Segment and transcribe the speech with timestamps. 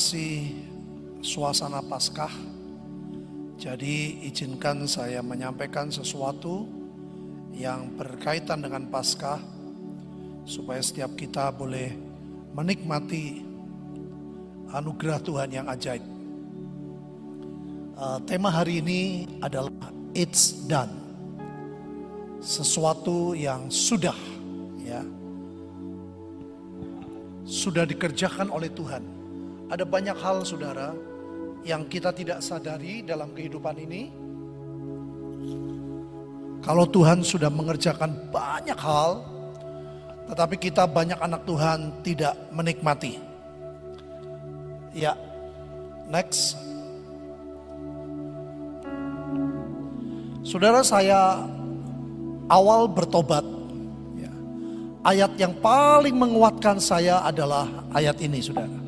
[0.00, 0.56] masih
[1.20, 2.32] suasana Paskah.
[3.60, 6.64] Jadi izinkan saya menyampaikan sesuatu
[7.52, 9.36] yang berkaitan dengan Paskah
[10.48, 11.92] supaya setiap kita boleh
[12.56, 13.44] menikmati
[14.72, 16.00] anugerah Tuhan yang ajaib.
[17.92, 19.68] Uh, tema hari ini adalah
[20.16, 20.96] it's done.
[22.40, 24.16] Sesuatu yang sudah
[24.80, 25.04] ya.
[27.44, 29.19] Sudah dikerjakan oleh Tuhan.
[29.70, 30.90] Ada banyak hal Saudara
[31.62, 34.02] yang kita tidak sadari dalam kehidupan ini.
[36.60, 39.24] Kalau Tuhan sudah mengerjakan banyak hal,
[40.28, 43.16] tetapi kita banyak anak Tuhan tidak menikmati.
[44.90, 45.14] Ya,
[46.10, 46.58] next.
[50.42, 51.46] Saudara saya
[52.50, 53.46] awal bertobat,
[54.18, 54.32] ya,
[55.06, 58.79] ayat yang paling menguatkan saya adalah ayat ini saudara.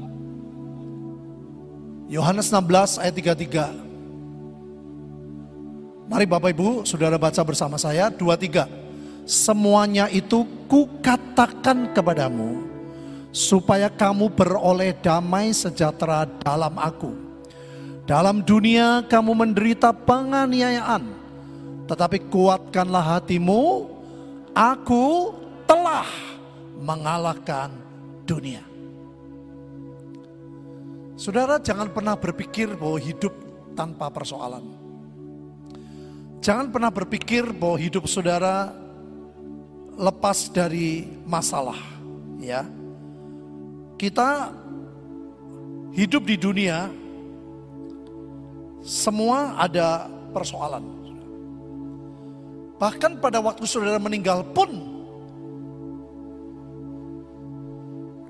[2.10, 3.82] Yohanes 16 ayat 33.
[6.10, 8.68] Mari Bapak Ibu, Saudara baca bersama saya, dua tiga.
[9.22, 12.66] Semuanya itu kukatakan kepadamu,
[13.30, 17.14] supaya kamu beroleh damai sejahtera dalam aku.
[18.02, 21.06] Dalam dunia kamu menderita penganiayaan,
[21.86, 23.86] tetapi kuatkanlah hatimu,
[24.52, 25.32] aku
[25.70, 26.10] telah
[26.82, 27.70] mengalahkan
[28.26, 28.71] dunia.
[31.22, 33.30] Saudara jangan pernah berpikir bahwa hidup
[33.78, 34.66] tanpa persoalan.
[36.42, 38.74] Jangan pernah berpikir bahwa hidup saudara
[39.94, 41.78] lepas dari masalah,
[42.42, 42.66] ya.
[43.94, 44.50] Kita
[45.94, 46.90] hidup di dunia
[48.82, 50.82] semua ada persoalan.
[52.82, 54.74] Bahkan pada waktu saudara meninggal pun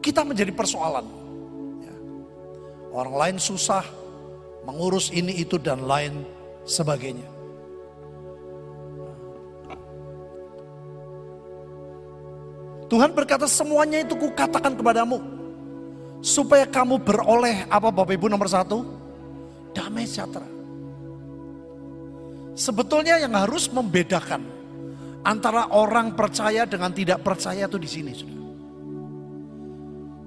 [0.04, 1.21] kita menjadi persoalan.
[2.92, 3.82] Orang lain susah
[4.68, 6.28] mengurus ini itu dan lain
[6.68, 7.24] sebagainya.
[12.92, 15.16] Tuhan berkata semuanya itu kukatakan kepadamu.
[16.20, 18.84] Supaya kamu beroleh apa Bapak Ibu nomor satu?
[19.72, 20.44] Damai sejahtera.
[22.52, 24.44] Sebetulnya yang harus membedakan
[25.24, 28.12] antara orang percaya dengan tidak percaya itu di sini.
[28.12, 28.44] Saudara.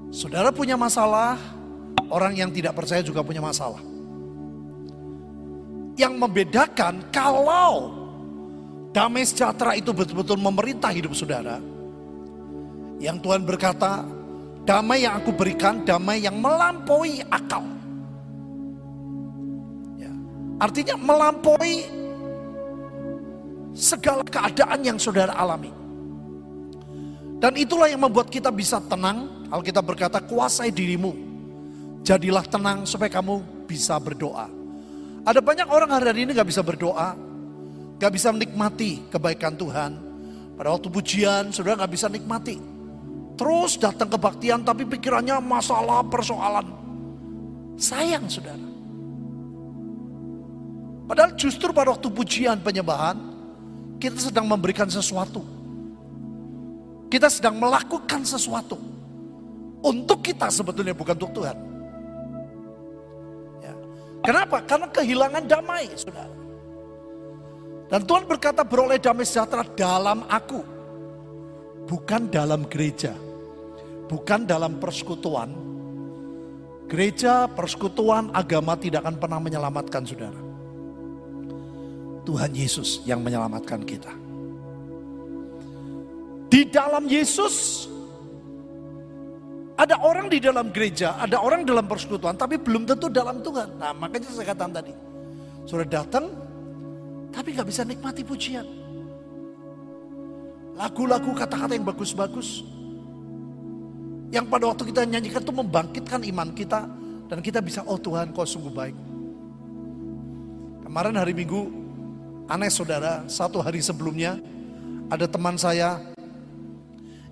[0.09, 1.37] Saudara punya masalah,
[2.05, 3.81] Orang yang tidak percaya juga punya masalah.
[5.95, 7.91] Yang membedakan kalau
[8.93, 11.57] damai sejahtera itu betul-betul memerintah hidup saudara.
[13.01, 14.05] Yang Tuhan berkata,
[14.63, 17.65] damai yang aku berikan, damai yang melampaui akal.
[19.99, 20.11] Ya.
[20.61, 21.89] Artinya melampaui
[23.75, 25.73] segala keadaan yang saudara alami.
[27.41, 29.47] Dan itulah yang membuat kita bisa tenang.
[29.51, 31.24] Alkitab berkata, kuasai dirimu
[32.05, 34.45] Jadilah tenang supaya kamu bisa berdoa.
[35.25, 37.17] Ada banyak orang hari ini gak bisa berdoa.
[37.97, 39.97] Gak bisa menikmati kebaikan Tuhan.
[40.53, 42.61] Pada waktu pujian, saudara gak bisa nikmati.
[43.33, 46.69] Terus datang kebaktian tapi pikirannya masalah, persoalan.
[47.81, 48.67] Sayang saudara.
[51.09, 53.17] Padahal justru pada waktu pujian penyembahan,
[53.97, 55.41] kita sedang memberikan sesuatu.
[57.09, 58.77] Kita sedang melakukan sesuatu.
[59.81, 61.74] Untuk kita sebetulnya bukan untuk Tuhan.
[64.25, 64.57] Kenapa?
[64.65, 66.33] Karena kehilangan damai, saudara.
[67.85, 70.61] Dan Tuhan berkata beroleh damai sejahtera dalam aku.
[71.85, 73.13] Bukan dalam gereja.
[74.09, 75.53] Bukan dalam persekutuan.
[76.89, 80.41] Gereja, persekutuan, agama tidak akan pernah menyelamatkan saudara.
[82.25, 84.09] Tuhan Yesus yang menyelamatkan kita.
[86.49, 87.85] Di dalam Yesus
[89.75, 93.75] ada orang di dalam gereja, ada orang dalam persekutuan, tapi belum tentu dalam Tuhan.
[93.75, 94.95] Nah makanya saya katakan tadi,
[95.67, 96.31] sudah datang,
[97.35, 98.63] tapi gak bisa nikmati pujian.
[100.79, 102.63] Lagu-lagu kata-kata yang bagus-bagus.
[104.31, 106.83] Yang pada waktu kita nyanyikan itu membangkitkan iman kita.
[107.25, 108.95] Dan kita bisa, oh Tuhan kau sungguh baik.
[110.83, 111.71] Kemarin hari Minggu,
[112.45, 114.37] aneh saudara, satu hari sebelumnya,
[115.09, 115.97] ada teman saya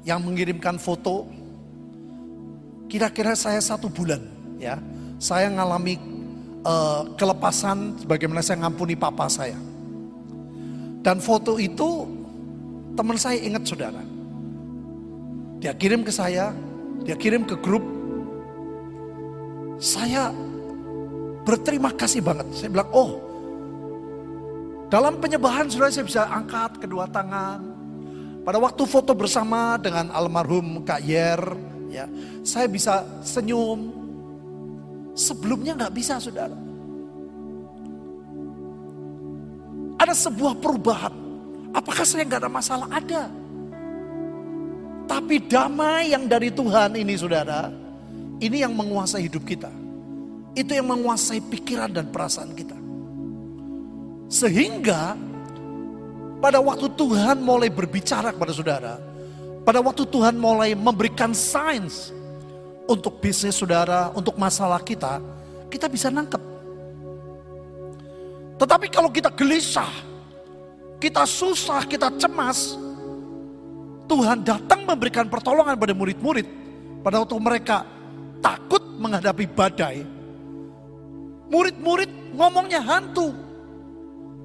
[0.01, 1.29] yang mengirimkan foto
[2.93, 4.21] kira-kira saya satu bulan
[4.61, 4.77] ya.
[5.17, 5.97] Saya ngalami
[6.61, 9.57] uh, kelepasan bagaimana saya ngampuni papa saya.
[11.01, 12.05] Dan foto itu
[12.93, 13.97] teman saya ingat saudara.
[15.57, 16.53] Dia kirim ke saya
[17.01, 17.81] dia kirim ke grup.
[19.81, 20.29] Saya
[21.49, 22.45] berterima kasih banget.
[22.53, 23.17] Saya bilang oh
[24.93, 27.73] dalam penyembahan saudara saya bisa angkat kedua tangan.
[28.45, 31.41] Pada waktu foto bersama dengan almarhum Kak Yer
[31.93, 32.05] ya
[32.41, 34.03] saya bisa senyum
[35.13, 36.57] Sebelumnya nggak bisa saudara.
[40.01, 41.13] Ada sebuah perubahan.
[41.73, 42.87] Apakah saya nggak ada masalah?
[42.89, 43.29] Ada.
[45.05, 47.69] Tapi damai yang dari Tuhan ini saudara,
[48.41, 49.69] ini yang menguasai hidup kita.
[50.57, 52.77] Itu yang menguasai pikiran dan perasaan kita.
[54.33, 55.13] Sehingga
[56.41, 58.97] pada waktu Tuhan mulai berbicara kepada saudara,
[59.63, 62.11] pada waktu Tuhan mulai memberikan sains
[62.83, 65.23] untuk bisnis saudara, untuk masalah kita,
[65.71, 66.39] kita bisa nangkep.
[68.59, 69.89] Tetapi kalau kita gelisah,
[70.99, 72.75] kita susah, kita cemas,
[74.03, 76.47] Tuhan datang memberikan pertolongan pada murid-murid
[77.03, 77.87] pada waktu mereka
[78.43, 80.03] takut menghadapi badai.
[81.47, 83.31] Murid-murid ngomongnya hantu.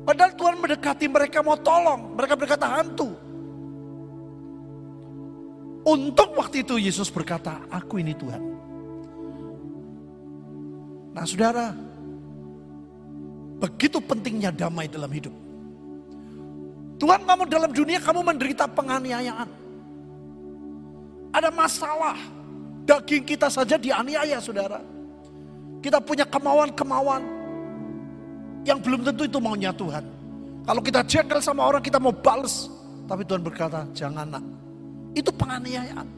[0.07, 3.28] Padahal Tuhan mendekati mereka mau tolong, mereka berkata hantu.
[5.89, 8.43] Untuk waktu itu Yesus berkata, aku ini Tuhan.
[11.17, 11.73] Nah saudara,
[13.57, 15.33] begitu pentingnya damai dalam hidup.
[17.01, 19.49] Tuhan kamu dalam dunia kamu menderita penganiayaan.
[21.33, 22.21] Ada masalah,
[22.85, 24.85] daging kita saja dianiaya saudara.
[25.81, 27.23] Kita punya kemauan-kemauan,
[28.69, 30.05] yang belum tentu itu maunya Tuhan.
[30.69, 32.69] Kalau kita jengkel sama orang kita mau balas.
[33.09, 34.45] Tapi Tuhan berkata jangan nak.
[35.19, 36.09] Itu penganiayaan.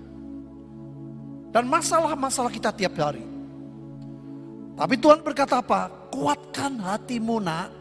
[1.50, 3.24] Dan masalah-masalah kita tiap hari.
[4.76, 5.88] Tapi Tuhan berkata apa?
[6.12, 7.72] Kuatkan hatimu nak.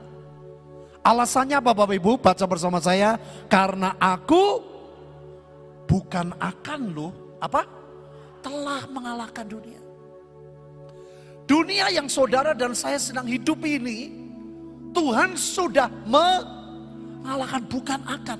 [1.04, 2.12] Alasannya apa Bapak Ibu?
[2.24, 3.20] Baca bersama saya.
[3.52, 4.64] Karena aku
[5.86, 7.10] bukan akan lo
[7.44, 7.68] apa?
[8.40, 9.82] Telah mengalahkan dunia.
[11.44, 14.14] Dunia yang saudara dan saya sedang hidup ini
[14.94, 18.40] Tuhan sudah mengalahkan bukan akan.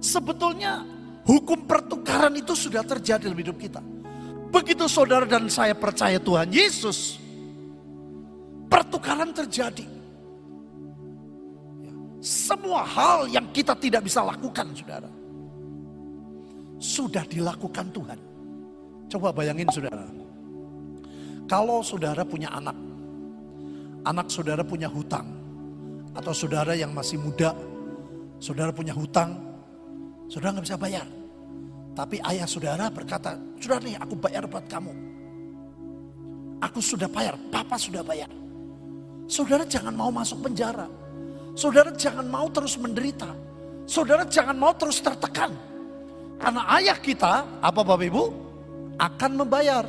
[0.00, 0.95] Sebetulnya
[1.26, 3.82] hukum pertukaran itu sudah terjadi dalam hidup kita.
[4.48, 7.18] Begitu saudara dan saya percaya Tuhan Yesus,
[8.70, 9.84] pertukaran terjadi.
[11.82, 11.92] Ya,
[12.22, 15.10] semua hal yang kita tidak bisa lakukan saudara.
[16.78, 18.18] Sudah dilakukan Tuhan.
[19.10, 20.06] Coba bayangin saudara.
[21.46, 22.74] Kalau saudara punya anak
[24.06, 25.26] anak saudara punya hutang,
[26.14, 27.50] atau saudara yang masih muda,
[28.38, 29.34] saudara punya hutang,
[30.26, 31.06] saudara nggak bisa bayar.
[31.96, 34.92] Tapi ayah saudara berkata, sudah nih aku bayar buat kamu.
[36.60, 38.28] Aku sudah bayar, papa sudah bayar.
[39.24, 40.84] Saudara jangan mau masuk penjara.
[41.56, 43.32] Saudara jangan mau terus menderita.
[43.88, 45.56] Saudara jangan mau terus tertekan.
[46.36, 48.24] Karena ayah kita, apa Bapak Ibu?
[49.00, 49.88] Akan membayar.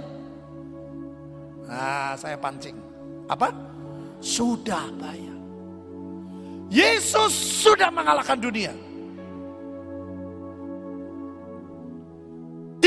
[1.67, 2.79] Nah, saya pancing.
[3.27, 3.51] Apa?
[4.21, 5.37] sudah bayar.
[6.67, 8.73] Yesus sudah mengalahkan dunia.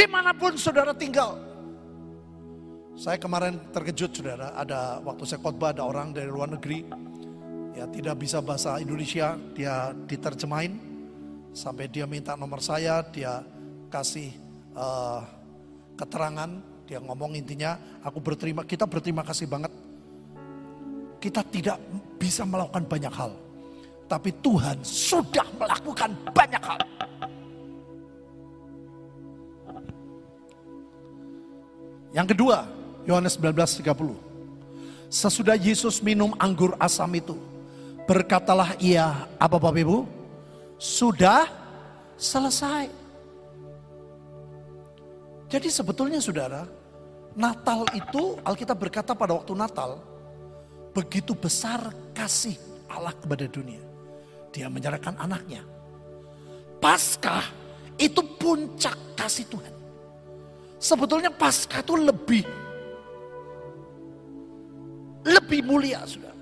[0.01, 1.37] Di mana pun saudara tinggal.
[2.97, 6.89] Saya kemarin terkejut saudara, ada waktu saya khotbah ada orang dari luar negeri.
[7.77, 10.81] Ya tidak bisa bahasa Indonesia, dia diterjemahin.
[11.53, 13.45] Sampai dia minta nomor saya, dia
[13.93, 14.33] kasih
[14.73, 15.21] uh,
[16.01, 16.49] keterangan.
[16.89, 19.69] Dia ngomong intinya, aku berterima, kita berterima kasih banget
[21.21, 21.77] kita tidak
[22.17, 23.37] bisa melakukan banyak hal.
[24.09, 26.81] Tapi Tuhan sudah melakukan banyak hal.
[32.11, 32.67] Yang kedua,
[33.07, 34.19] Yohanes 19:30.
[35.11, 37.35] Sesudah Yesus minum anggur asam itu,
[38.07, 39.99] berkatalah ia, apa Bapak Ibu?
[40.79, 41.51] Sudah
[42.15, 42.87] selesai.
[45.51, 46.63] Jadi sebetulnya saudara,
[47.35, 49.99] Natal itu Alkitab berkata pada waktu Natal,
[50.91, 52.59] Begitu besar kasih
[52.91, 53.79] Allah kepada dunia.
[54.51, 55.63] Dia menyerahkan anaknya.
[56.83, 57.47] Paskah
[57.95, 59.75] itu puncak kasih Tuhan.
[60.81, 62.45] Sebetulnya Paskah itu lebih
[65.21, 66.33] lebih mulia sudah.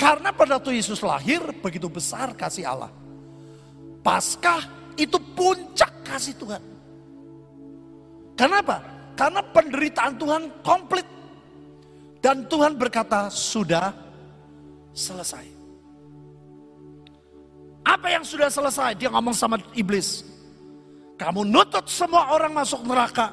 [0.00, 2.92] Karena pada waktu Yesus lahir begitu besar kasih Allah.
[4.00, 4.64] Paskah
[4.96, 6.62] itu puncak kasih Tuhan.
[8.36, 8.80] Kenapa?
[9.16, 11.08] Karena penderitaan Tuhan komplit
[12.20, 13.94] dan Tuhan berkata, sudah
[14.92, 15.46] selesai.
[17.86, 18.98] Apa yang sudah selesai?
[18.98, 20.26] Dia ngomong sama iblis.
[21.16, 23.32] Kamu nutut semua orang masuk neraka.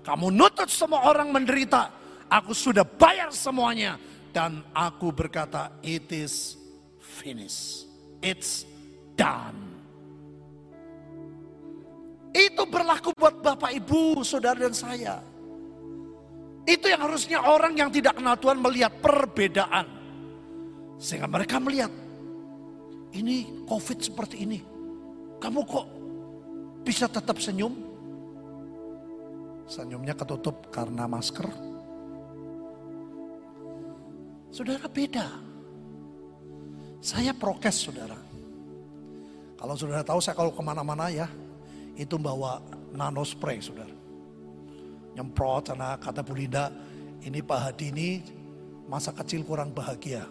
[0.00, 1.92] Kamu nutut semua orang menderita.
[2.28, 4.00] Aku sudah bayar semuanya.
[4.32, 6.56] Dan aku berkata, it is
[7.00, 7.88] finished.
[8.24, 8.64] It's
[9.16, 9.56] done.
[12.32, 15.20] Itu berlaku buat Bapak, Ibu, Saudara dan saya.
[16.68, 19.88] Itu yang harusnya orang yang tidak kenal Tuhan melihat perbedaan.
[21.00, 21.88] Sehingga mereka melihat,
[23.16, 24.60] ini COVID seperti ini.
[25.40, 25.97] Kamu kok
[26.82, 27.74] bisa tetap senyum?
[29.68, 31.44] Senyumnya ketutup karena masker.
[34.48, 35.28] Saudara beda.
[36.98, 38.16] Saya prokes saudara.
[39.58, 41.28] Kalau saudara tahu saya kalau ke mana-mana ya,
[41.98, 42.62] itu bawa
[42.94, 43.92] nano spray saudara.
[45.18, 46.70] Nyemprot karena kata Bu Linda,
[47.26, 48.08] ini Pak Hadi ini
[48.86, 50.24] masa kecil kurang bahagia.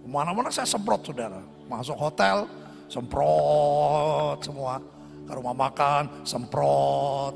[0.00, 1.44] Ke mana-mana saya semprot saudara.
[1.68, 2.48] Masuk hotel,
[2.88, 4.80] semprot semua.
[5.26, 7.34] Ke rumah makan, semprot.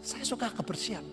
[0.00, 1.04] Saya suka kebersihan.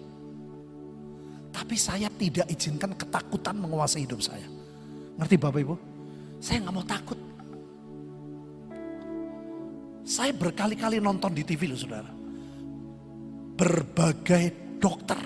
[1.51, 4.47] Tapi saya tidak izinkan ketakutan menguasai hidup saya.
[5.19, 5.75] Ngerti Bapak Ibu?
[6.39, 7.19] Saya nggak mau takut.
[10.07, 12.09] Saya berkali-kali nonton di TV loh saudara.
[13.59, 15.19] Berbagai dokter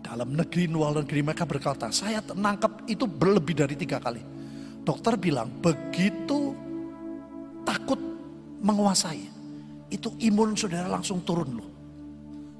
[0.00, 4.24] dalam negeri, luar negeri mereka berkata, saya nangkep itu berlebih dari tiga kali.
[4.80, 6.47] Dokter bilang, begitu
[8.68, 9.24] menguasai,
[9.88, 11.68] itu imun saudara langsung turun loh.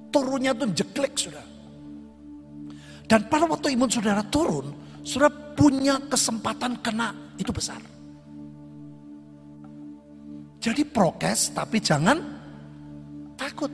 [0.08, 1.44] Turunnya tuh jeklek saudara.
[3.04, 4.72] Dan pada waktu imun saudara turun,
[5.04, 7.80] saudara punya kesempatan kena itu besar.
[10.58, 12.18] Jadi prokes tapi jangan
[13.38, 13.70] takut.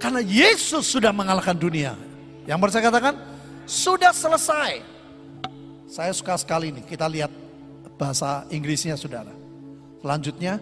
[0.00, 1.96] Karena Yesus sudah mengalahkan dunia.
[2.44, 3.14] Yang baru saya katakan,
[3.64, 4.84] sudah selesai.
[5.88, 7.32] Saya suka sekali ini, kita lihat
[7.96, 9.43] bahasa Inggrisnya saudara.
[10.04, 10.60] Selanjutnya,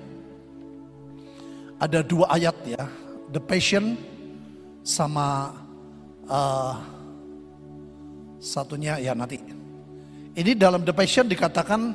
[1.83, 2.87] ada dua ayat ya.
[3.35, 3.99] The Passion
[4.87, 5.51] sama
[6.31, 6.79] uh,
[8.39, 9.43] satunya ya nanti.
[10.39, 11.91] Ini dalam The Passion dikatakan,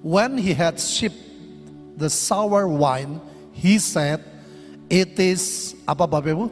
[0.00, 1.20] when he had sipped
[2.00, 3.20] the sour wine,
[3.52, 4.24] he said,
[4.88, 6.48] it is, apa Bapak Ibu?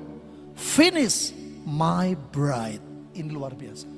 [0.53, 1.33] Finish
[1.65, 2.85] my bride.
[3.17, 3.89] Ini luar biasa.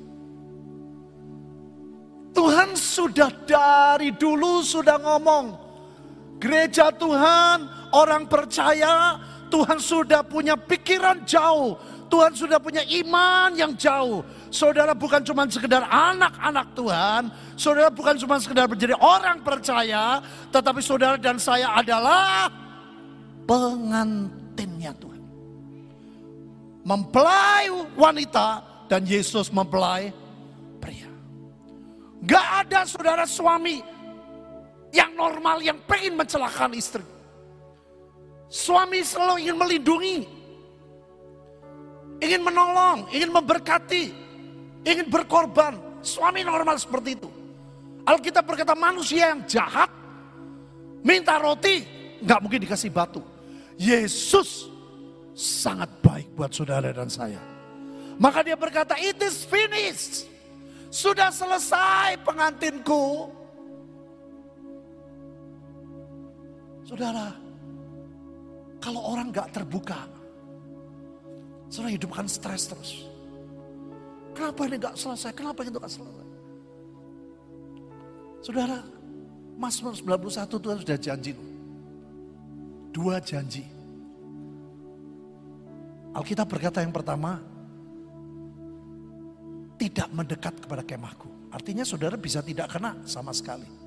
[2.30, 5.69] Tuhan sudah dari dulu sudah ngomong.
[6.40, 9.20] Gereja Tuhan, orang percaya,
[9.52, 11.76] Tuhan sudah punya pikiran jauh.
[12.10, 14.24] Tuhan sudah punya iman yang jauh.
[14.50, 17.22] Saudara bukan cuma sekedar anak-anak Tuhan.
[17.54, 20.18] Saudara bukan cuma sekedar menjadi orang percaya.
[20.50, 22.50] Tetapi saudara dan saya adalah
[23.46, 25.22] pengantinnya Tuhan.
[26.82, 30.10] Mempelai wanita dan Yesus mempelai
[30.82, 31.06] pria.
[32.26, 33.99] Gak ada saudara suami
[34.90, 37.04] yang normal yang pengen mencelakakan istri.
[38.50, 40.18] Suami selalu ingin melindungi,
[42.18, 44.04] ingin menolong, ingin memberkati,
[44.82, 45.78] ingin berkorban.
[46.02, 47.30] Suami normal seperti itu.
[48.02, 49.92] Alkitab berkata manusia yang jahat
[51.04, 51.84] minta roti
[52.24, 53.22] nggak mungkin dikasih batu.
[53.78, 54.66] Yesus
[55.36, 57.40] sangat baik buat saudara dan saya.
[58.20, 60.28] Maka dia berkata, it is finished.
[60.92, 63.32] Sudah selesai pengantinku.
[66.90, 67.30] Saudara,
[68.82, 70.10] kalau orang nggak terbuka,
[71.70, 73.06] saudara hidup kan stres terus.
[74.34, 75.30] Kenapa ini gak selesai?
[75.30, 76.26] Kenapa itu gak selesai?
[78.42, 78.82] Saudara,
[79.54, 81.32] Mazmur 91 Tuhan sudah janji
[82.90, 83.62] Dua janji.
[86.10, 87.38] Alkitab berkata yang pertama,
[89.78, 91.30] tidak mendekat kepada kemahku.
[91.54, 93.79] Artinya saudara bisa tidak kena sama sekali.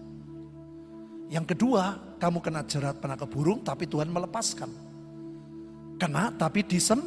[1.34, 4.70] Yang kedua, kamu kena jerat penangkap burung tapi Tuhan melepaskan.
[5.98, 7.02] Kena tapi disem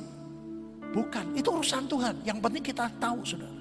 [0.97, 2.25] Bukan, itu urusan Tuhan.
[2.25, 3.61] Yang penting kita tahu, saudara.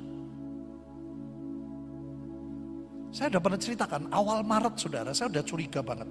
[3.11, 6.07] Saya udah pernah ceritakan, awal Maret saudara, saya udah curiga banget.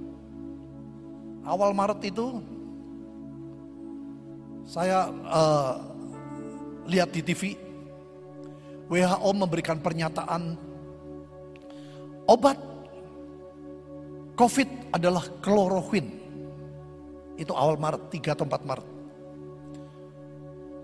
[1.48, 2.44] Awal Maret itu,
[4.68, 5.80] saya uh,
[6.88, 7.56] lihat di TV,
[8.92, 10.60] WHO memberikan pernyataan,
[12.28, 12.73] obat
[14.34, 16.10] COVID adalah kloroquine.
[17.38, 18.88] Itu awal Maret, 3 atau 4 Maret.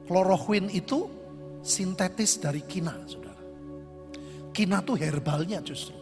[0.07, 1.07] Kloroquine itu
[1.63, 3.43] sintetis dari kina, saudara.
[4.51, 5.95] Kina tuh herbalnya justru.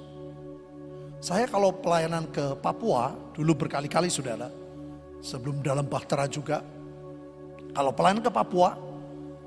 [1.19, 4.49] Saya kalau pelayanan ke Papua, dulu berkali-kali saudara,
[5.19, 6.63] sebelum dalam Bahtera juga,
[7.75, 8.79] kalau pelayanan ke Papua,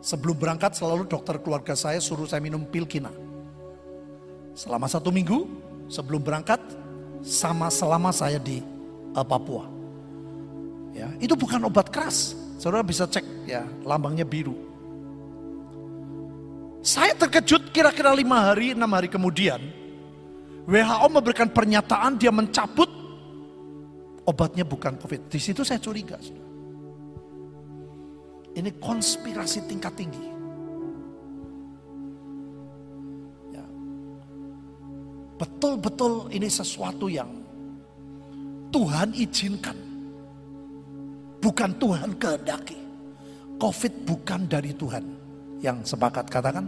[0.03, 3.13] sebelum berangkat selalu dokter keluarga saya suruh saya minum pil kina.
[4.51, 5.47] Selama satu minggu
[5.87, 6.59] sebelum berangkat,
[7.21, 8.61] sama selama saya di
[9.13, 9.69] uh, Papua.
[10.91, 14.53] Ya, itu bukan obat keras, Saudara bisa cek ya, lambangnya biru.
[16.85, 19.57] Saya terkejut kira-kira lima hari, enam hari kemudian,
[20.69, 22.89] WHO memberikan pernyataan dia mencabut
[24.29, 25.25] obatnya bukan COVID.
[25.25, 26.21] Di situ saya curiga.
[28.51, 30.30] Ini konspirasi tingkat tinggi.
[35.41, 37.25] Betul-betul ini sesuatu yang
[38.69, 39.73] Tuhan izinkan
[41.41, 42.77] bukan Tuhan kehendaki.
[43.57, 45.01] Covid bukan dari Tuhan.
[45.61, 46.65] Yang sepakat katakan,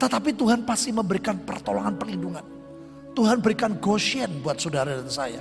[0.00, 2.44] Tetapi Tuhan pasti memberikan pertolongan perlindungan.
[3.14, 5.40] Tuhan berikan Goshen buat saudara dan saya.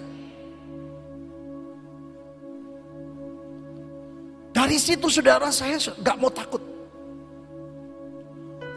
[4.53, 6.61] Dari situ saudara saya gak mau takut.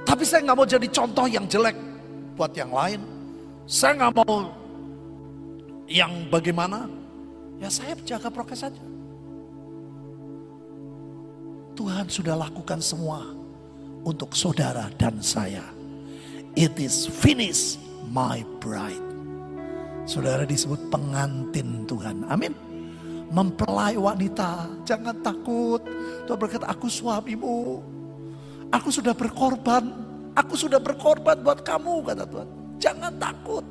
[0.02, 1.95] Tapi saya gak mau jadi contoh yang jelek
[2.36, 3.00] buat yang lain.
[3.64, 4.52] Saya gak mau
[5.88, 6.86] yang bagaimana.
[7.56, 8.84] Ya saya jaga prokes saja.
[11.76, 13.24] Tuhan sudah lakukan semua
[14.04, 15.64] untuk saudara dan saya.
[16.56, 17.80] It is finished
[18.12, 19.02] my bride.
[20.04, 22.28] Saudara disebut pengantin Tuhan.
[22.28, 22.54] Amin
[23.30, 24.70] mempelai wanita.
[24.86, 25.82] Jangan takut.
[26.26, 27.82] Tuhan berkata, aku suamimu.
[28.70, 30.05] Aku sudah berkorban.
[30.36, 32.48] Aku sudah berkorban buat kamu, kata Tuhan.
[32.76, 33.64] Jangan takut.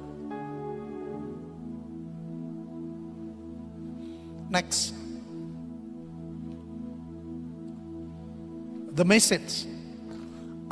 [4.49, 4.97] Next.
[8.97, 9.69] The message.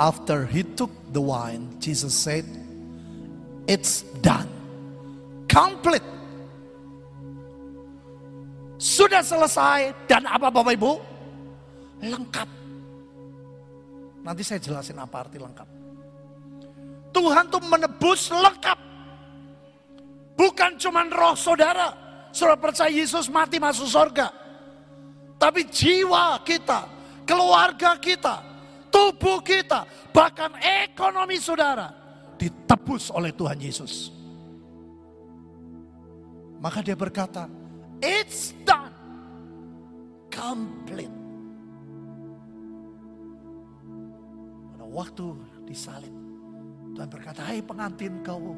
[0.02, 2.50] After he took the wine, Jesus said,
[3.70, 4.50] It's done.
[5.46, 6.04] Complete.
[8.82, 10.92] Sudah selesai dan apa Bapak Ibu?
[12.04, 12.50] Lengkap.
[14.24, 15.83] Nanti saya jelasin apa arti lengkap.
[17.13, 18.80] Tuhan tuh menebus lengkap.
[20.34, 21.93] Bukan cuma roh saudara.
[22.34, 24.34] Saudara percaya Yesus mati masuk surga.
[25.38, 26.89] Tapi jiwa kita,
[27.30, 28.41] keluarga kita,
[28.89, 31.93] tubuh kita, bahkan ekonomi saudara
[32.39, 34.10] ditebus oleh Tuhan Yesus.
[36.63, 37.52] Maka dia berkata,
[37.99, 38.95] It's done.
[40.32, 41.12] Complete.
[44.73, 45.28] Pada waktu
[45.67, 46.15] disalib,
[46.94, 48.54] Tuhan berkata, hai pengantin kau,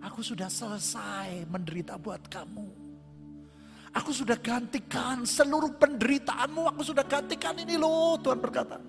[0.00, 2.82] aku sudah selesai menderita buat kamu.
[3.94, 8.80] Aku sudah gantikan seluruh penderitaanmu, aku sudah gantikan ini loh, Tuhan berkata.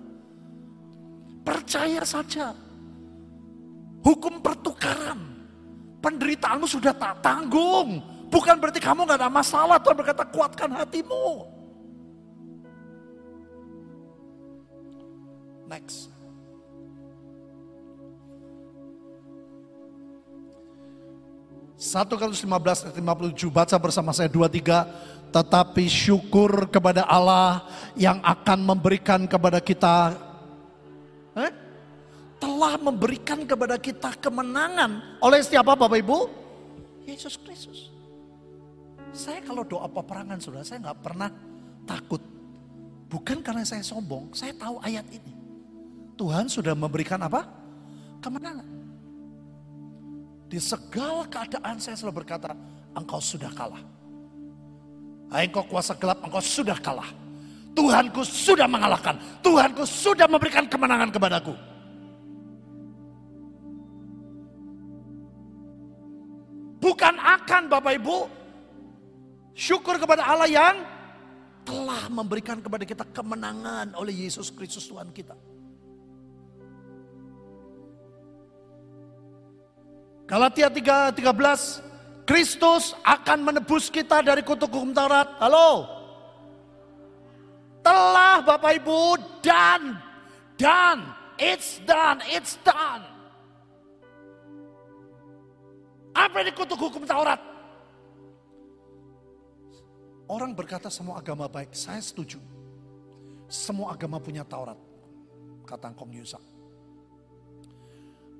[1.46, 2.50] Percaya saja.
[4.02, 5.38] Hukum pertukaran.
[6.02, 9.78] Penderitaanmu sudah tak tanggung Bukan berarti kamu gak ada masalah.
[9.78, 11.46] Tuhan berkata kuatkan hatimu.
[15.66, 16.15] Next.
[21.76, 24.88] Satu Korintus 15 ayat 57 baca bersama saya dua tiga
[25.28, 30.16] tetapi syukur kepada Allah yang akan memberikan kepada kita
[31.36, 31.52] eh?
[32.40, 36.18] telah memberikan kepada kita kemenangan oleh siapa Bapak Ibu?
[37.04, 37.92] Yesus Kristus.
[39.12, 41.28] Saya kalau doa peperangan saudara, saya nggak pernah
[41.88, 42.20] takut.
[43.12, 45.32] Bukan karena saya sombong, saya tahu ayat ini.
[46.16, 47.44] Tuhan sudah memberikan apa?
[48.24, 48.75] Kemenangan.
[50.46, 52.54] Di segala keadaan saya selalu berkata,
[52.94, 53.82] engkau sudah kalah.
[55.30, 57.10] Engkau kuasa gelap, engkau sudah kalah.
[57.74, 59.18] Tuhanku sudah mengalahkan.
[59.42, 61.52] Tuhanku sudah memberikan kemenangan kepadaku.
[66.80, 68.16] Bukan akan Bapak Ibu,
[69.56, 70.84] Syukur kepada Allah yang
[71.64, 75.32] telah memberikan kepada kita kemenangan oleh Yesus Kristus Tuhan kita.
[80.26, 85.38] Galatia 3, 13, Kristus akan menebus kita dari kutuk hukum Taurat.
[85.38, 85.86] Halo?
[87.86, 90.02] Telah Bapak Ibu dan,
[90.58, 93.06] dan, it's done, it's done.
[96.10, 97.38] Apa yang dikutuk hukum Taurat?
[100.26, 102.42] Orang berkata semua agama baik, saya setuju.
[103.46, 104.74] Semua agama punya Taurat,
[105.62, 106.55] kata Kong Yusak.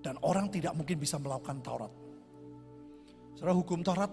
[0.06, 1.90] Dan orang tidak mungkin bisa melakukan Taurat.
[3.34, 4.12] Saudara hukum Taurat,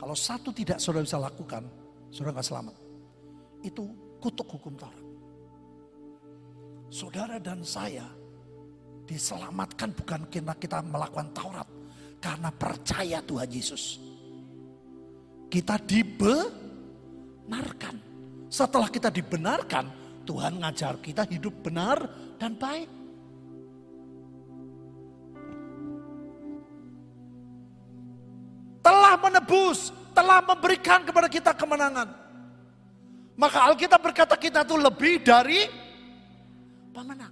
[0.00, 1.68] kalau satu tidak saudara bisa lakukan,
[2.08, 2.74] saudara nggak selamat.
[3.60, 3.92] Itu
[4.24, 5.04] kutuk hukum Taurat.
[6.88, 8.08] Saudara dan saya
[9.04, 11.68] diselamatkan bukan karena kita melakukan Taurat,
[12.16, 14.00] karena percaya Tuhan Yesus.
[15.52, 16.62] Kita dibe
[17.52, 17.96] dibenarkan.
[18.48, 19.84] Setelah kita dibenarkan,
[20.24, 22.00] Tuhan ngajar kita hidup benar
[22.40, 23.01] dan baik.
[29.12, 32.08] Telah menebus, telah memberikan kepada kita kemenangan.
[33.36, 35.68] Maka Alkitab berkata kita itu lebih dari
[36.96, 37.28] pemenang.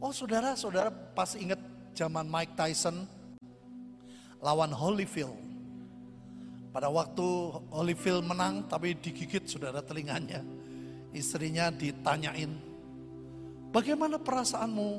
[0.00, 1.60] Oh saudara, saudara pasti ingat
[1.92, 3.04] zaman Mike Tyson
[4.40, 5.36] lawan Holyfield.
[6.72, 7.28] Pada waktu
[7.68, 10.40] Holyfield menang tapi digigit saudara telinganya.
[11.12, 12.56] Istrinya ditanyain,
[13.68, 14.90] bagaimana perasaanmu?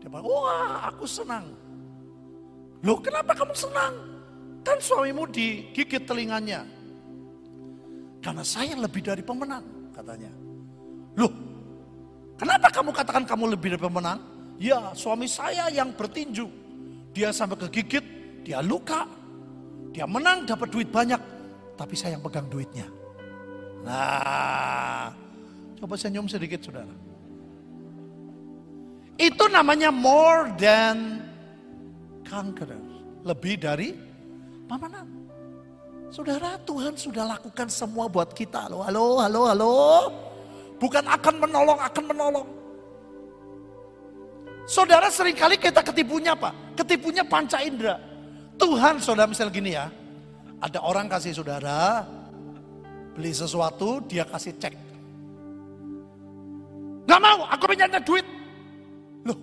[0.00, 1.52] Dia bilang, wah aku senang.
[2.80, 4.13] Loh kenapa kamu senang?
[4.64, 6.64] Kan suamimu digigit telinganya.
[8.24, 10.32] Karena saya lebih dari pemenang katanya.
[11.20, 11.32] Loh
[12.40, 14.18] kenapa kamu katakan kamu lebih dari pemenang?
[14.56, 16.48] Ya suami saya yang bertinju.
[17.14, 18.02] Dia sampai kegigit,
[18.42, 19.06] dia luka.
[19.94, 21.20] Dia menang dapat duit banyak.
[21.78, 22.88] Tapi saya yang pegang duitnya.
[23.84, 25.12] Nah,
[25.78, 26.90] coba senyum sedikit saudara.
[29.14, 31.22] Itu namanya more than
[32.26, 32.80] conqueror.
[33.22, 33.94] Lebih dari
[34.66, 35.08] pemenang.
[36.14, 38.70] Saudara, Tuhan sudah lakukan semua buat kita.
[38.70, 39.74] Halo, halo, halo, halo.
[40.78, 42.46] Bukan akan menolong, akan menolong.
[44.64, 46.54] Saudara sering kali kita ketipunya apa?
[46.78, 48.00] Ketipunya panca indera.
[48.56, 49.90] Tuhan saudara misal gini ya.
[50.62, 52.06] Ada orang kasih saudara
[53.12, 54.74] beli sesuatu dia kasih cek.
[57.04, 58.24] Gak mau, aku pinjamnya duit.
[59.28, 59.36] Loh,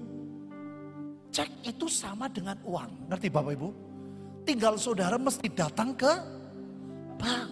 [1.29, 3.11] cek itu sama dengan uang.
[3.11, 3.90] Ngerti Bapak Ibu?
[4.51, 6.11] Tinggal saudara mesti datang ke
[7.15, 7.47] bank.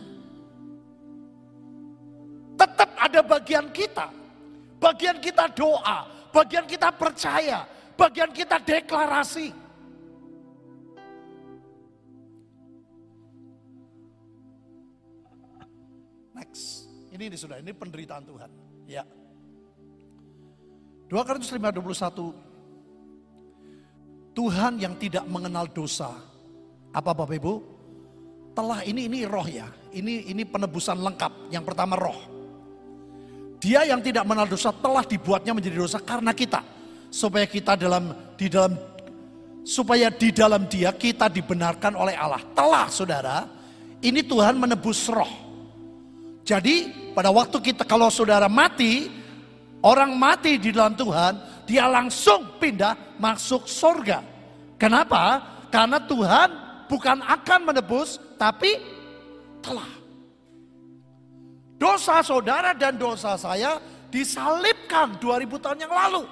[2.60, 4.12] Tetap ada bagian kita.
[4.84, 6.04] Bagian kita doa,
[6.36, 7.64] bagian kita percaya,
[7.96, 9.48] bagian kita deklarasi.
[16.36, 16.92] Next.
[17.16, 18.52] Ini, ini sudah, ini penderitaan Tuhan.
[18.92, 19.08] Ya.
[21.08, 26.39] 2 Korintus 5:21 Tuhan yang tidak mengenal dosa.
[26.90, 27.54] Apa Bapak Ibu?
[28.58, 29.70] Telah ini ini roh ya.
[29.94, 31.54] Ini ini penebusan lengkap.
[31.54, 32.18] Yang pertama roh.
[33.60, 36.64] Dia yang tidak mengenal dosa telah dibuatnya menjadi dosa karena kita.
[37.10, 38.74] Supaya kita dalam di dalam
[39.66, 42.42] supaya di dalam dia kita dibenarkan oleh Allah.
[42.58, 43.38] Telah saudara,
[44.02, 45.30] ini Tuhan menebus roh.
[46.42, 49.06] Jadi pada waktu kita kalau saudara mati,
[49.86, 54.26] orang mati di dalam Tuhan, dia langsung pindah masuk surga.
[54.80, 55.38] Kenapa?
[55.70, 58.82] Karena Tuhan bukan akan menebus, tapi
[59.62, 59.88] telah.
[61.80, 63.80] Dosa saudara dan dosa saya
[64.12, 66.28] disalibkan 2000 tahun yang lalu.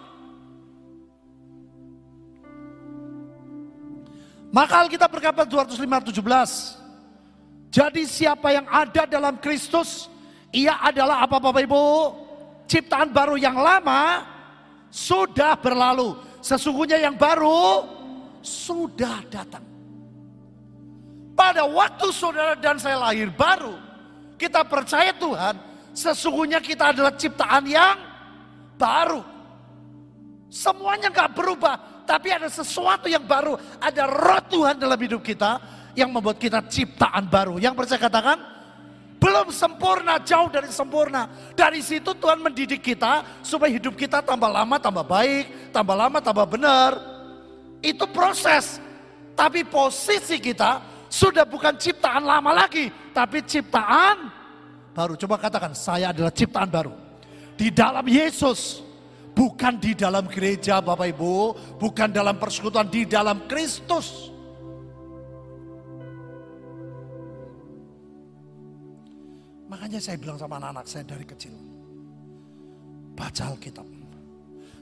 [4.52, 6.76] Maka Alkitab berkata 205:17.
[7.72, 10.10] Jadi siapa yang ada dalam Kristus,
[10.50, 11.86] ia adalah apa Bapak Ibu?
[12.68, 14.26] Ciptaan baru yang lama
[14.92, 16.18] sudah berlalu.
[16.44, 17.86] Sesungguhnya yang baru
[18.44, 19.77] sudah datang.
[21.38, 23.78] Pada waktu saudara dan saya lahir baru,
[24.42, 25.54] kita percaya Tuhan,
[25.94, 27.98] sesungguhnya kita adalah ciptaan yang
[28.74, 29.22] baru.
[30.50, 31.76] Semuanya nggak berubah,
[32.10, 33.54] tapi ada sesuatu yang baru.
[33.78, 35.62] Ada roh Tuhan dalam hidup kita
[35.94, 37.62] yang membuat kita ciptaan baru.
[37.62, 38.38] Yang percaya katakan,
[39.22, 41.30] belum sempurna, jauh dari sempurna.
[41.54, 46.50] Dari situ Tuhan mendidik kita supaya hidup kita tambah lama tambah baik, tambah lama tambah
[46.50, 46.98] benar.
[47.86, 48.82] Itu proses.
[49.38, 54.28] Tapi posisi kita sudah bukan ciptaan lama lagi, tapi ciptaan
[54.92, 55.14] baru.
[55.16, 56.94] Coba katakan, saya adalah ciptaan baru.
[57.58, 58.82] Di dalam Yesus,
[59.38, 61.34] bukan di dalam gereja Bapak Ibu,
[61.78, 64.34] bukan dalam persekutuan, di dalam Kristus.
[69.70, 71.54] Makanya saya bilang sama anak-anak saya dari kecil,
[73.14, 73.86] baca Alkitab.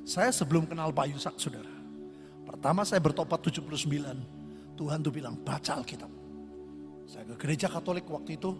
[0.06, 1.74] Saya sebelum kenal Pak Yusak, saudara.
[2.46, 3.76] Pertama saya bertobat 79,
[4.80, 6.14] Tuhan tuh bilang baca Alkitab.
[7.06, 8.52] Saya ke gereja Katolik waktu itu,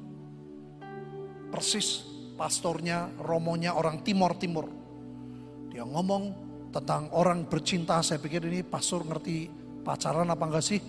[1.50, 2.06] persis
[2.38, 4.70] pastornya, romonya orang Timur Timur.
[5.74, 6.24] Dia ngomong
[6.70, 9.50] tentang orang bercinta, saya pikir ini pastor ngerti
[9.82, 10.80] pacaran apa enggak sih?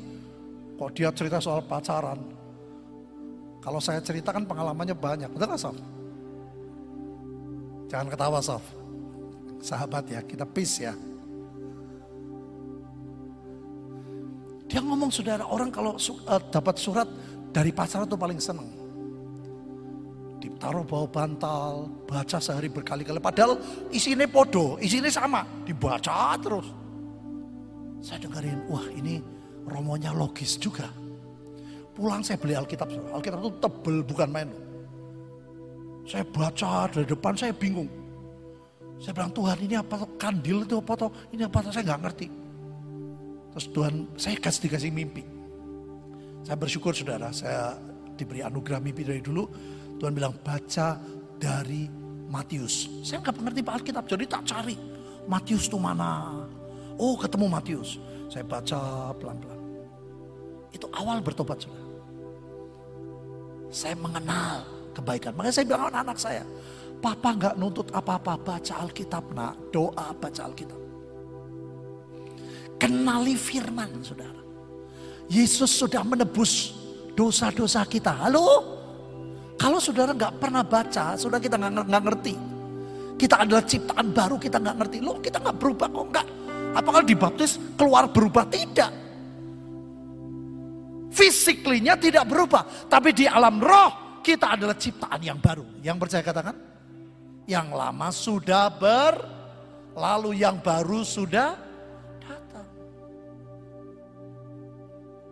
[0.77, 2.21] Kok dia cerita soal pacaran?
[3.65, 5.77] Kalau saya ceritakan pengalamannya banyak, betul gak Sof?
[7.91, 8.63] Jangan ketawa Sof.
[9.59, 10.95] Sahabat ya, kita peace ya.
[14.67, 17.09] Dia ngomong saudara, orang kalau uh, dapat surat
[17.57, 18.69] dari pacaran tuh paling seneng.
[20.37, 23.17] Ditaruh bawah bantal, baca sehari berkali-kali.
[23.17, 23.57] Padahal
[23.89, 25.41] isinya podo, isinya sama.
[25.65, 26.69] Dibaca terus.
[28.05, 29.25] Saya dengerin, wah ini
[29.65, 30.85] romonya logis juga.
[31.97, 32.93] Pulang saya beli Alkitab.
[32.93, 34.49] Alkitab itu tebel bukan main.
[36.05, 37.89] Saya baca dari depan saya bingung.
[39.01, 42.01] Saya bilang Tuhan ini apa tuh kandil itu apa tuh ini apa tuh saya nggak
[42.05, 42.27] ngerti.
[43.57, 45.36] Terus Tuhan saya kasih dikasih mimpi.
[46.47, 47.75] Saya bersyukur saudara, saya
[48.15, 49.51] diberi anugerah mimpi dari dulu.
[49.99, 50.95] Tuhan bilang baca
[51.43, 51.91] dari
[52.31, 52.87] Matius.
[53.03, 54.79] Saya nggak mengerti Pak Alkitab, jadi tak cari.
[55.27, 56.47] Matius itu mana?
[57.03, 57.99] Oh ketemu Matius.
[58.31, 59.59] Saya baca pelan-pelan.
[60.71, 61.83] Itu awal bertobat saudara.
[63.75, 64.63] Saya mengenal
[64.95, 65.35] kebaikan.
[65.35, 66.47] Makanya saya bilang anak-anak saya.
[67.03, 69.59] Papa nggak nuntut apa-apa, baca Alkitab nak.
[69.75, 70.79] Doa baca Alkitab.
[72.79, 74.46] Kenali firman saudara.
[75.27, 76.77] Yesus sudah menebus
[77.19, 78.15] dosa-dosa kita.
[78.15, 78.77] Halo?
[79.57, 82.35] Kalau saudara nggak pernah baca, saudara kita nggak ngerti.
[83.17, 84.99] Kita adalah ciptaan baru, kita nggak ngerti.
[85.01, 86.27] Loh kita nggak berubah kok nggak.
[86.77, 88.45] Apakah dibaptis keluar berubah?
[88.47, 88.93] Tidak.
[91.09, 92.87] Fisiklinya tidak berubah.
[92.87, 95.81] Tapi di alam roh kita adalah ciptaan yang baru.
[95.81, 96.57] Yang percaya katakan?
[97.49, 101.66] Yang lama sudah berlalu, yang baru sudah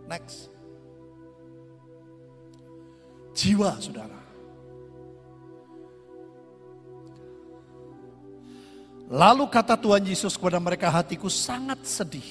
[0.09, 0.53] Next.
[3.35, 4.21] Jiwa saudara.
[9.11, 12.25] Lalu kata Tuhan Yesus kepada mereka, hatiku sangat sedih.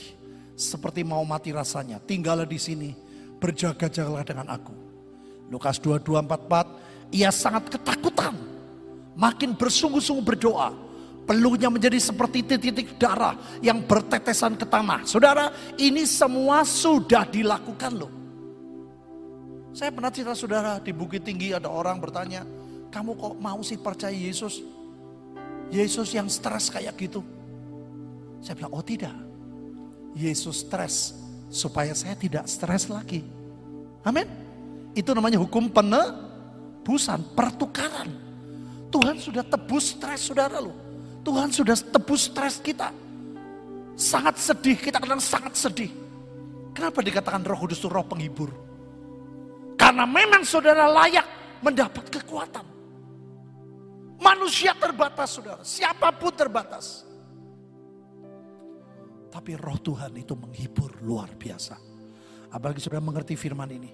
[0.58, 2.02] Seperti mau mati rasanya.
[2.02, 2.90] Tinggallah di sini,
[3.38, 4.74] berjaga-jagalah dengan aku.
[5.54, 8.34] Lukas 2244, ia sangat ketakutan.
[9.14, 10.74] Makin bersungguh-sungguh berdoa.
[11.24, 15.08] Peluhnya menjadi seperti titik-titik darah yang bertetesan ke tanah.
[15.08, 18.12] Saudara, ini semua sudah dilakukan loh.
[19.72, 22.44] Saya pernah cerita saudara, di Bukit Tinggi ada orang bertanya,
[22.92, 24.62] kamu kok mau sih percaya Yesus?
[25.72, 27.26] Yesus yang stres kayak gitu.
[28.44, 29.16] Saya bilang, oh tidak.
[30.14, 31.18] Yesus stres
[31.50, 33.26] supaya saya tidak stres lagi.
[34.06, 34.28] Amin.
[34.94, 38.14] Itu namanya hukum penebusan, pertukaran.
[38.94, 40.93] Tuhan sudah tebus stres saudara loh.
[41.24, 42.92] Tuhan sudah tebus stres kita.
[43.96, 45.90] Sangat sedih, kita kadang sangat sedih.
[46.76, 48.52] Kenapa dikatakan roh kudus itu roh penghibur?
[49.80, 51.26] Karena memang saudara layak
[51.64, 52.66] mendapat kekuatan.
[54.20, 57.08] Manusia terbatas saudara, siapa pun terbatas.
[59.32, 61.78] Tapi roh Tuhan itu menghibur luar biasa.
[62.54, 63.92] Apalagi saudara mengerti firman ini.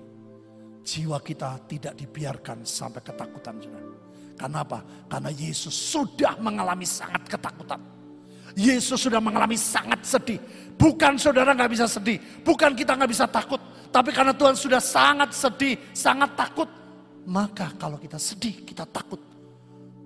[0.80, 4.09] Jiwa kita tidak dibiarkan sampai ketakutan saudara.
[4.40, 4.80] Karena apa?
[5.12, 7.84] Karena Yesus sudah mengalami sangat ketakutan.
[8.56, 10.40] Yesus sudah mengalami sangat sedih.
[10.80, 12.16] Bukan saudara nggak bisa sedih.
[12.40, 13.60] Bukan kita nggak bisa takut.
[13.92, 16.72] Tapi karena Tuhan sudah sangat sedih, sangat takut.
[17.28, 19.20] Maka kalau kita sedih, kita takut.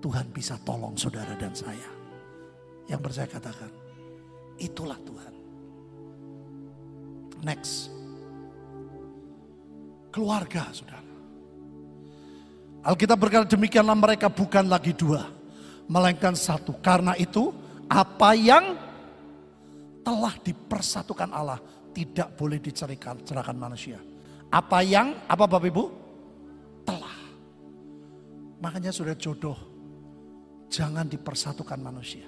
[0.01, 1.87] Tuhan bisa tolong saudara dan saya.
[2.89, 3.71] Yang percaya katakan,
[4.59, 5.33] itulah Tuhan.
[7.45, 7.93] Next.
[10.11, 11.02] Keluarga saudara.
[12.83, 15.27] Alkitab berkata demikianlah mereka bukan lagi dua.
[15.87, 16.75] Melainkan satu.
[16.83, 17.51] Karena itu
[17.87, 18.75] apa yang
[20.03, 21.59] telah dipersatukan Allah
[21.95, 23.99] tidak boleh dicerikan cerahkan manusia.
[24.51, 25.83] Apa yang, apa Bapak Ibu?
[26.83, 27.17] Telah.
[28.59, 29.73] Makanya sudah jodoh
[30.73, 32.25] Jangan dipersatukan manusia.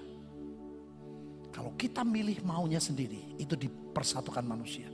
[1.50, 4.86] Kalau kita milih maunya sendiri, itu dipersatukan manusia.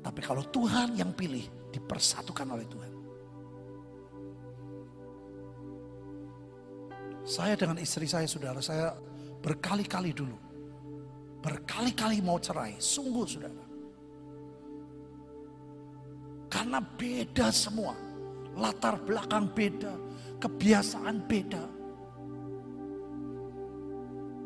[0.00, 2.93] Tapi kalau Tuhan yang pilih, dipersatukan oleh Tuhan.
[7.24, 8.92] Saya dengan istri saya, saudara, saya
[9.40, 10.36] berkali-kali dulu.
[11.40, 13.64] Berkali-kali mau cerai, sungguh saudara.
[16.52, 17.96] Karena beda semua.
[18.54, 19.92] Latar belakang beda,
[20.38, 21.64] kebiasaan beda.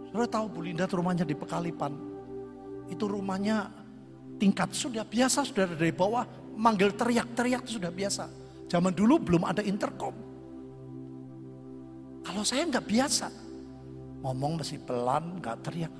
[0.08, 1.92] Saudara tahu Bu Linda rumahnya di Pekalipan.
[2.88, 3.68] Itu rumahnya
[4.40, 6.24] tingkat sudah biasa, sudah dari bawah
[6.56, 8.24] manggil teriak-teriak sudah biasa.
[8.70, 10.27] Zaman dulu belum ada intercom.
[12.38, 13.26] Kalau saya nggak biasa,
[14.22, 15.90] ngomong masih pelan, nggak teriak.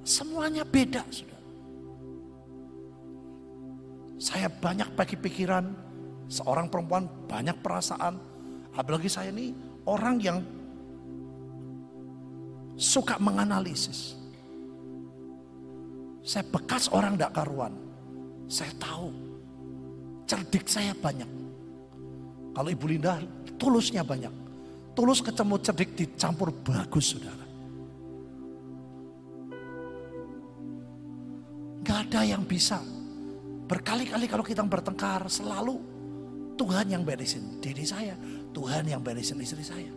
[0.00, 1.36] Semuanya beda sudah.
[4.16, 5.68] Saya banyak bagi pikiran,
[6.32, 8.16] seorang perempuan banyak perasaan.
[8.72, 9.52] Apalagi saya ini
[9.84, 10.40] orang yang
[12.80, 14.16] suka menganalisis.
[16.24, 17.76] Saya bekas orang tidak karuan.
[18.48, 19.12] Saya tahu.
[20.24, 21.28] Cerdik saya banyak.
[22.56, 23.20] Kalau Ibu Linda
[23.60, 24.40] tulusnya banyak.
[24.92, 27.46] Tulus ketemu cerdik dicampur bagus saudara.
[31.82, 32.78] Gak ada yang bisa.
[33.66, 35.80] Berkali-kali kalau kita bertengkar selalu
[36.60, 38.14] Tuhan yang beresin diri saya.
[38.52, 39.90] Tuhan yang beresin istri saya.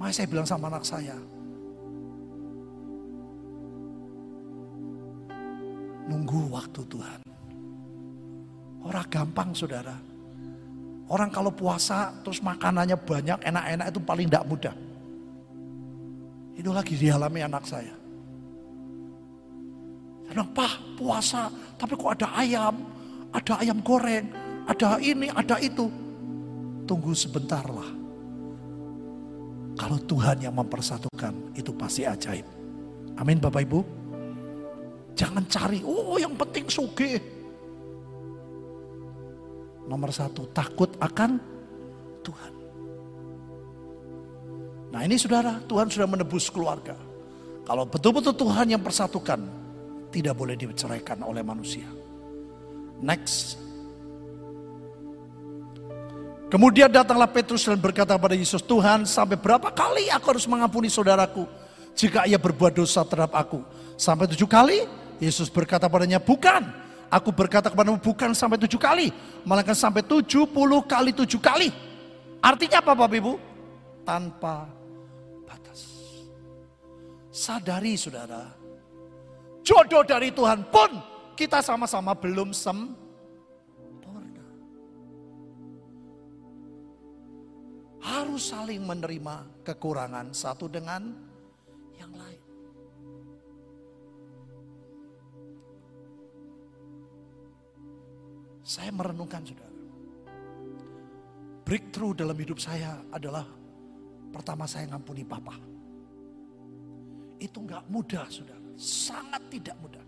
[0.00, 1.16] Makanya saya bilang sama anak saya,
[6.06, 7.20] Nunggu waktu Tuhan.
[8.86, 9.98] Orang gampang saudara.
[11.06, 14.74] Orang kalau puasa terus makanannya banyak, enak-enak itu paling tidak mudah.
[16.58, 17.94] Itu lagi dialami anak saya.
[20.26, 20.50] Saya bilang,
[20.98, 21.46] puasa,
[21.78, 22.74] tapi kok ada ayam,
[23.30, 24.26] ada ayam goreng,
[24.66, 25.86] ada ini, ada itu.
[26.86, 27.86] Tunggu sebentar lah.
[29.76, 32.46] Kalau Tuhan yang mempersatukan, itu pasti ajaib.
[33.14, 33.80] Amin Bapak Ibu.
[35.14, 37.35] Jangan cari, oh yang penting suge.
[39.86, 41.38] Nomor satu, takut akan
[42.26, 42.52] Tuhan.
[44.90, 46.98] Nah ini saudara, Tuhan sudah menebus keluarga.
[47.66, 49.40] Kalau betul-betul Tuhan yang persatukan,
[50.10, 51.86] tidak boleh diceraikan oleh manusia.
[53.02, 53.58] Next.
[56.46, 61.42] Kemudian datanglah Petrus dan berkata pada Yesus, Tuhan sampai berapa kali aku harus mengampuni saudaraku
[61.98, 63.58] jika ia berbuat dosa terhadap aku
[63.96, 64.84] Sampai tujuh kali,
[65.16, 66.85] Yesus berkata padanya, bukan.
[67.06, 69.14] Aku berkata kepadamu bukan sampai tujuh kali.
[69.46, 71.70] Melainkan sampai tujuh puluh kali tujuh kali.
[72.42, 73.34] Artinya apa Bapak Ibu?
[74.06, 74.70] Tanpa
[75.46, 75.82] batas.
[77.34, 78.48] Sadari saudara,
[79.66, 80.90] jodoh dari Tuhan pun
[81.34, 84.46] kita sama-sama belum sempurna.
[87.98, 91.25] Harus saling menerima kekurangan satu dengan
[98.66, 99.78] Saya merenungkan saudara.
[101.62, 103.46] Breakthrough dalam hidup saya adalah
[104.34, 105.54] pertama saya ngampuni papa.
[107.38, 110.02] Itu nggak mudah saudara, sangat tidak mudah.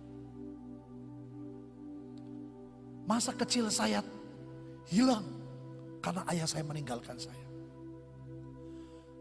[3.07, 4.03] Masa kecil saya
[4.91, 5.23] hilang
[6.03, 7.47] karena ayah saya meninggalkan saya.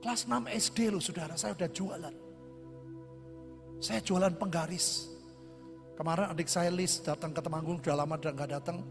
[0.02, 2.16] Kelas 6 SD loh saudara, saya udah jualan.
[3.78, 5.14] Saya jualan penggaris.
[5.94, 8.82] Kemarin adik saya Lis datang ke Temanggung, udah lama nggak datang.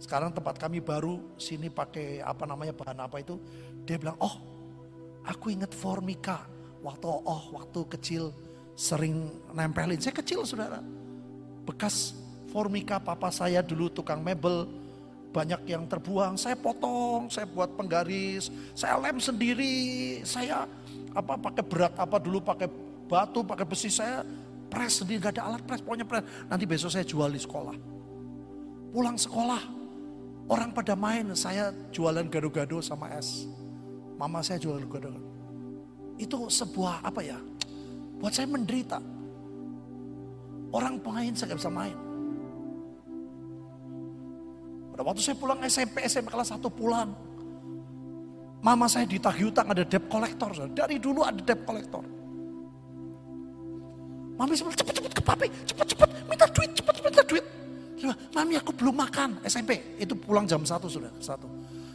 [0.00, 3.36] Sekarang tempat kami baru sini pakai apa namanya bahan apa itu.
[3.84, 4.40] Dia bilang, oh
[5.28, 6.48] aku inget formika.
[6.80, 8.32] Waktu oh waktu kecil
[8.72, 10.00] sering nempelin.
[10.00, 10.80] Saya kecil saudara.
[11.68, 12.16] Bekas
[12.48, 14.64] formika papa saya dulu tukang mebel.
[15.36, 16.40] Banyak yang terbuang.
[16.40, 18.48] Saya potong, saya buat penggaris.
[18.72, 20.24] Saya lem sendiri.
[20.24, 20.64] Saya
[21.12, 22.72] apa pakai berat apa dulu pakai
[23.04, 23.92] batu, pakai besi.
[23.92, 24.24] Saya
[24.72, 25.28] press sendiri.
[25.28, 25.84] Gak ada alat press.
[25.84, 26.24] Pokoknya press.
[26.48, 27.76] Nanti besok saya jual di sekolah.
[28.90, 29.79] Pulang sekolah
[30.50, 33.46] Orang pada main, saya jualan gado-gado sama es.
[34.18, 35.22] Mama saya jualan gado-gado.
[36.18, 37.38] Itu sebuah apa ya?
[38.18, 38.98] Buat saya menderita.
[40.74, 41.94] Orang main saya gak bisa main.
[44.90, 47.14] Pada waktu saya pulang SMP, SMP kelas 1 pulang.
[48.60, 50.50] Mama saya ditagih utang ada debt collector.
[50.74, 52.02] Dari dulu ada debt collector.
[54.40, 57.44] Mami bilang cepet-cepet ke papi, cepet-cepet minta duit, cepet-cepet minta duit.
[58.08, 60.00] Mami aku belum makan SMP.
[60.00, 61.12] Itu pulang jam 1 sudah.
[61.20, 61.46] Satu.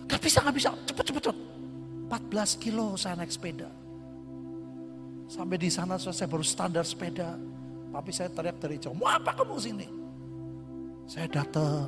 [0.05, 0.69] Gak bisa, gak bisa.
[0.85, 1.37] Cepet, cepet, cepet.
[2.05, 3.69] 14 kilo saya naik sepeda.
[5.25, 7.33] Sampai di sana saya baru standar sepeda.
[7.95, 9.87] Tapi saya teriak dari jauh, mau apa kamu sini?
[11.07, 11.87] Saya datang,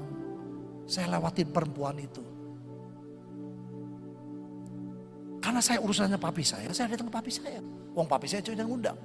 [0.87, 2.23] saya lewatin perempuan itu.
[5.43, 7.59] Karena saya urusannya papi saya, saya datang ke papi saya.
[7.91, 8.95] Wong papi saya yang undang.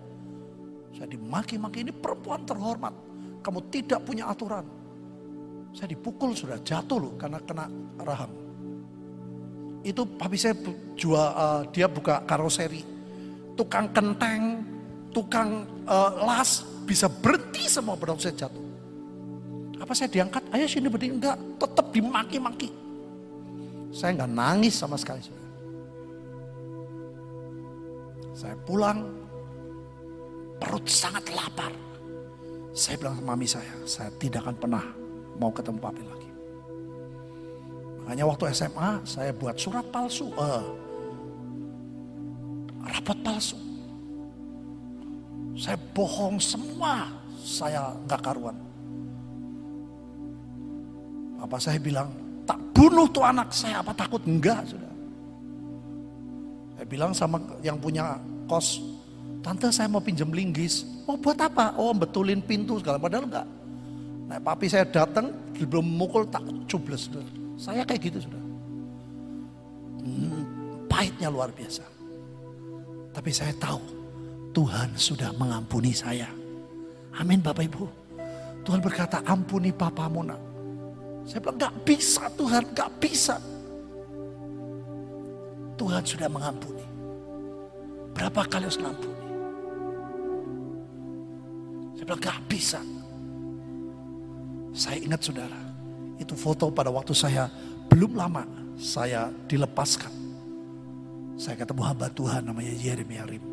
[0.94, 2.94] Saya dimaki-maki ini perempuan terhormat.
[3.42, 4.62] Kamu tidak punya aturan.
[5.72, 7.64] Saya dipukul sudah jatuh loh karena kena
[8.04, 8.32] rahang.
[9.82, 10.54] Itu papi saya
[10.94, 12.84] jual uh, dia buka karoseri.
[13.56, 14.64] Tukang kenteng,
[15.10, 18.64] tukang uh, las bisa berhenti semua pada saya jatuh.
[19.80, 20.44] Apa saya diangkat?
[20.54, 22.70] Ayo sini berdiri enggak, tetap dimaki-maki.
[23.90, 25.24] Saya enggak nangis sama sekali.
[28.36, 29.02] Saya pulang,
[30.62, 31.74] perut sangat lapar.
[32.72, 34.84] Saya bilang ke mami saya, saya tidak akan pernah
[35.36, 36.30] mau ketemu papi lagi.
[38.02, 40.66] Makanya waktu SMA saya buat surat palsu, uh,
[42.82, 43.56] rapot palsu.
[45.54, 47.06] Saya bohong semua,
[47.38, 48.56] saya nggak karuan.
[51.38, 52.10] Apa saya bilang,
[52.42, 54.22] tak bunuh tuh anak saya, apa takut?
[54.26, 54.92] Enggak, sudah.
[56.74, 58.18] Saya bilang sama yang punya
[58.50, 58.82] kos,
[59.44, 60.82] tante saya mau pinjam linggis.
[61.06, 61.78] Mau buat apa?
[61.78, 63.46] Oh betulin pintu segala, padahal enggak.
[64.32, 67.12] Nah, papi saya datang, belum mukul tak cubles.
[67.60, 68.40] Saya kayak gitu sudah.
[70.00, 70.40] Hmm,
[70.88, 71.84] pahitnya luar biasa.
[73.12, 73.84] Tapi saya tahu
[74.56, 76.32] Tuhan sudah mengampuni saya.
[77.20, 77.84] Amin Bapak Ibu.
[78.64, 80.40] Tuhan berkata ampuni papamu nak.
[81.28, 83.36] Saya bilang gak bisa Tuhan, gak bisa.
[85.76, 86.86] Tuhan sudah mengampuni.
[88.16, 89.20] Berapa kali harus mengampuni?
[92.00, 92.80] Saya bilang gak bisa.
[94.72, 95.60] Saya ingat saudara,
[96.16, 97.52] itu foto pada waktu saya
[97.92, 98.48] belum lama
[98.80, 100.12] saya dilepaskan.
[101.36, 103.44] Saya ketemu hamba Tuhan namanya Yeremia Rim.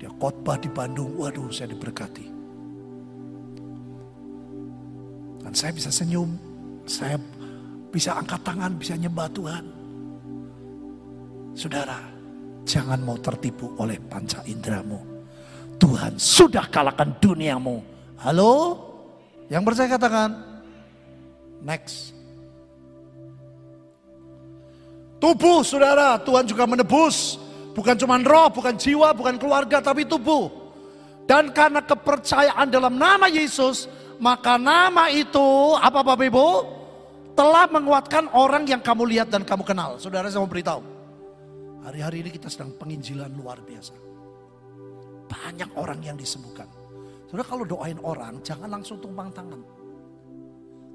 [0.00, 2.26] Dia khotbah di Bandung, waduh saya diberkati.
[5.44, 6.36] Dan saya bisa senyum,
[6.84, 7.16] saya
[7.92, 9.64] bisa angkat tangan, bisa nyembah Tuhan.
[11.56, 11.96] Saudara,
[12.68, 15.00] jangan mau tertipu oleh panca indramu.
[15.76, 17.80] Tuhan sudah kalahkan duniamu.
[18.20, 18.85] Halo?
[19.46, 20.30] Yang percaya katakan,
[21.62, 22.14] next.
[25.22, 27.38] Tubuh saudara, Tuhan juga menebus.
[27.72, 30.48] Bukan cuma roh, bukan jiwa, bukan keluarga, tapi tubuh.
[31.28, 36.48] Dan karena kepercayaan dalam nama Yesus, maka nama itu, apa Bapak Ibu?
[37.36, 40.00] Telah menguatkan orang yang kamu lihat dan kamu kenal.
[40.00, 40.80] Saudara saya mau beritahu.
[41.84, 43.92] Hari-hari ini kita sedang penginjilan luar biasa.
[45.28, 46.75] Banyak orang yang disembuhkan.
[47.26, 49.58] Saudara kalau doain orang jangan langsung tumpang tangan.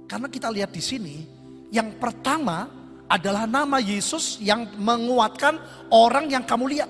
[0.08, 1.16] Karena kita lihat di sini
[1.72, 2.68] yang pertama
[3.12, 5.60] adalah nama Yesus yang menguatkan
[5.92, 6.90] orang yang kamu lihat.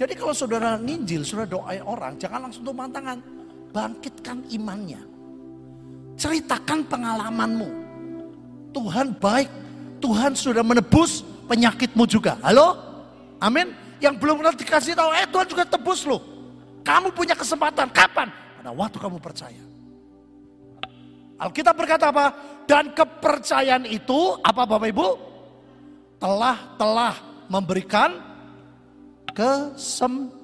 [0.00, 3.20] Jadi kalau saudara nginjil, saudara doain orang, jangan langsung tumpang tangan.
[3.72, 5.00] Bangkitkan imannya.
[6.16, 7.68] Ceritakan pengalamanmu.
[8.72, 9.48] Tuhan baik,
[10.00, 12.40] Tuhan sudah menebus penyakitmu juga.
[12.40, 12.72] Halo?
[13.36, 13.76] Amin.
[14.00, 16.31] Yang belum pernah dikasih tahu, eh Tuhan juga tebus loh.
[16.82, 17.88] Kamu punya kesempatan.
[17.94, 18.28] Kapan?
[18.58, 19.62] Pada waktu kamu percaya.
[21.42, 22.30] Alkitab berkata apa?
[22.66, 25.08] Dan kepercayaan itu apa Bapak Ibu?
[26.22, 27.14] Telah telah
[27.50, 28.14] memberikan
[29.34, 30.38] kesembuhan.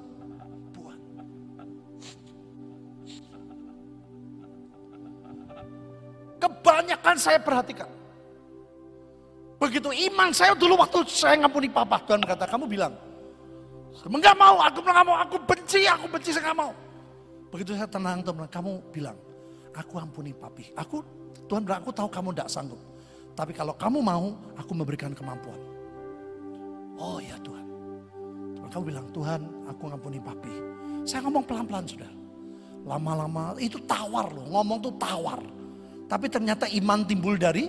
[6.42, 7.86] Kebanyakan saya perhatikan.
[9.58, 12.94] Begitu iman saya dulu waktu saya ngampuni papa, Tuhan kata kamu bilang,
[14.16, 16.72] enggak mau, aku enggak mau, aku benci, aku benci, saya mau.
[17.52, 19.16] Begitu saya tenang, teman, kamu bilang,
[19.76, 20.72] aku ampuni papi.
[20.76, 21.04] Aku
[21.48, 22.80] Tuhan bilang, aku tahu kamu tidak sanggup.
[23.32, 25.60] Tapi kalau kamu mau, aku memberikan kemampuan.
[26.98, 27.66] Oh ya Tuhan.
[28.58, 29.40] Tuhan kamu bilang, Tuhan
[29.70, 30.54] aku ngampuni papi.
[31.08, 32.10] Saya ngomong pelan-pelan sudah.
[32.84, 35.40] Lama-lama itu tawar loh, ngomong tuh tawar.
[36.08, 37.68] Tapi ternyata iman timbul dari.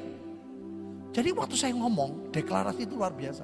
[1.10, 3.44] Jadi waktu saya ngomong, deklarasi itu luar biasa.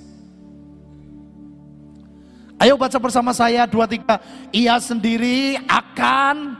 [2.59, 4.19] Ayo baca bersama saya dua tiga.
[4.51, 6.59] Ia sendiri akan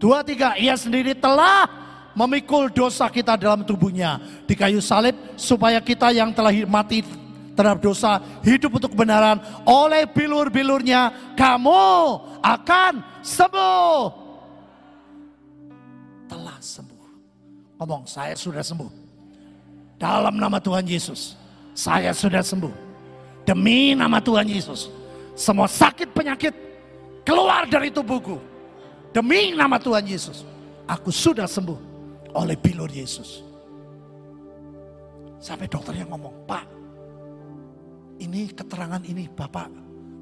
[0.00, 0.56] dua tiga.
[0.56, 1.68] Ia sendiri telah
[2.16, 7.04] memikul dosa kita dalam tubuhnya di kayu salib supaya kita yang telah mati
[7.54, 14.27] terhadap dosa hidup untuk kebenaran oleh bilur-bilurnya kamu akan sembuh
[17.78, 18.90] ngomong saya sudah sembuh
[19.96, 21.38] dalam nama Tuhan Yesus
[21.72, 22.88] saya sudah sembuh
[23.48, 24.92] Demi nama Tuhan Yesus.
[25.32, 26.52] Semua sakit penyakit
[27.24, 28.36] keluar dari tubuhku.
[29.08, 30.44] Demi nama Tuhan Yesus.
[30.84, 31.80] Aku sudah sembuh
[32.36, 33.40] oleh bilur Yesus.
[35.40, 36.66] Sampai dokternya ngomong, Pak,
[38.20, 39.72] ini keterangan ini Bapak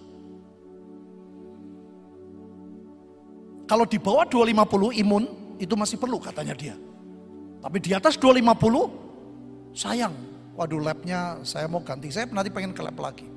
[3.68, 5.28] Kalau di bawah 250 imun
[5.60, 6.76] itu masih perlu katanya dia.
[7.64, 10.14] Tapi di atas 250 sayang.
[10.58, 12.10] Waduh labnya saya mau ganti.
[12.10, 13.28] Saya nanti pengen ke lab lagi.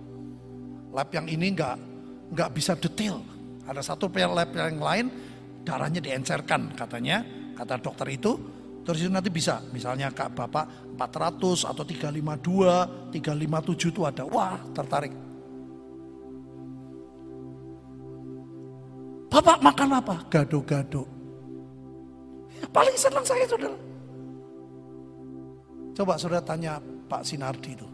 [0.90, 1.76] Lab yang ini nggak
[2.32, 3.20] nggak bisa detail.
[3.66, 5.10] Ada satu lab yang lain
[5.66, 7.26] darahnya diencerkan katanya.
[7.58, 8.38] Kata dokter itu
[8.96, 14.22] Itu nanti bisa, misalnya kak bapak 400 atau 352, 357 itu ada.
[14.26, 15.12] Wah tertarik.
[19.30, 20.16] Bapak makan apa?
[20.26, 21.06] Gado-gado.
[22.58, 23.78] Ya, paling senang saya saudara.
[25.94, 27.88] Coba saudara tanya Pak Sinardi itu.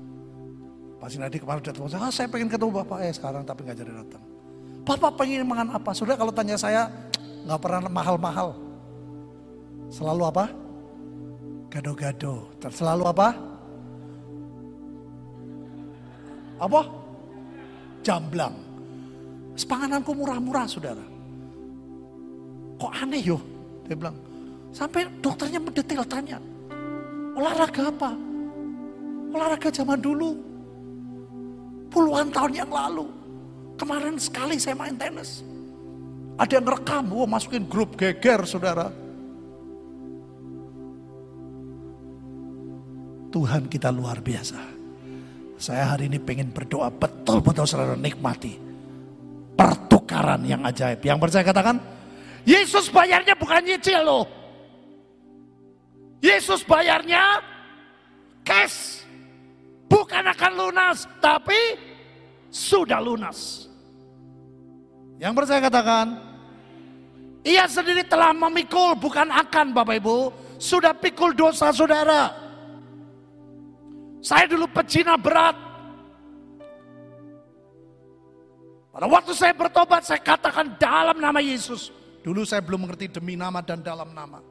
[0.97, 4.25] Pak Sinardi kemarin datang, ah, saya pengen ketemu Bapak eh sekarang tapi nggak jadi datang.
[4.87, 5.91] Bapak pengen makan apa?
[5.93, 6.89] Saudara kalau tanya saya
[7.45, 8.57] nggak pernah mahal-mahal.
[9.93, 10.66] Selalu apa?
[11.77, 12.49] Gado-gado.
[12.73, 13.29] Selalu apa?
[16.57, 16.81] Apa?
[18.01, 18.57] Jamblang.
[19.61, 21.05] Sepangananku murah-murah saudara.
[22.81, 23.37] Kok aneh yo?
[23.85, 24.17] Dia bilang.
[24.73, 26.41] Sampai dokternya mendetail tanya.
[27.37, 28.11] Olahraga apa?
[29.37, 30.33] Olahraga zaman dulu.
[31.93, 33.05] Puluhan tahun yang lalu.
[33.77, 35.45] Kemarin sekali saya main tenis.
[36.41, 38.89] Ada yang rekam, oh, masukin grup geger saudara
[43.37, 44.57] Tuhan kita luar biasa.
[45.61, 48.57] Saya hari ini pengen berdoa betul-betul saudara nikmati.
[49.53, 51.05] Pertukaran yang ajaib.
[51.05, 51.77] Yang percaya katakan,
[52.49, 54.25] Yesus bayarnya bukan nyicil loh.
[56.25, 57.45] Yesus bayarnya
[58.41, 59.05] cash.
[59.85, 61.77] Bukan akan lunas, tapi
[62.49, 63.69] sudah lunas.
[65.21, 66.07] Yang percaya katakan,
[67.45, 70.19] ia sendiri telah memikul, bukan akan Bapak Ibu.
[70.57, 72.46] Sudah pikul dosa saudara.
[74.27, 75.55] Saya dulu pecina berat.
[78.91, 81.95] Pada waktu saya bertobat, saya katakan dalam nama Yesus.
[82.27, 84.43] Dulu saya belum mengerti demi nama dan dalam nama.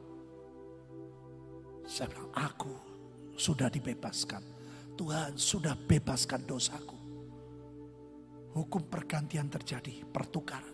[1.84, 2.72] Saya bilang, aku
[3.36, 4.40] sudah dibebaskan.
[4.96, 6.96] Tuhan sudah bebaskan dosaku.
[8.56, 10.72] Hukum pergantian terjadi, pertukaran.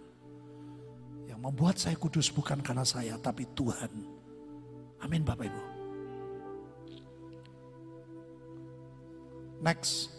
[1.26, 3.90] Yang membuat saya kudus bukan karena saya, tapi Tuhan.
[5.02, 5.71] Amin Bapak Ibu.
[9.62, 10.10] Next.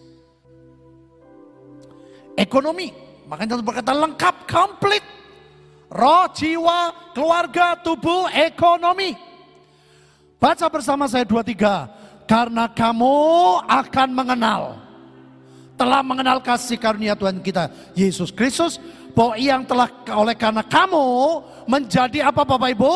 [2.40, 2.96] Ekonomi.
[3.28, 5.04] Makanya berkata lengkap, komplit.
[5.92, 9.14] Roh, jiwa, keluarga, tubuh, ekonomi.
[10.40, 11.92] Baca bersama saya dua tiga.
[12.24, 13.16] Karena kamu
[13.68, 14.80] akan mengenal.
[15.76, 17.70] Telah mengenal kasih karunia Tuhan kita.
[17.94, 18.80] Yesus Kristus.
[19.14, 21.06] Bahwa yang telah oleh karena kamu
[21.70, 22.94] menjadi apa Bapak Ibu?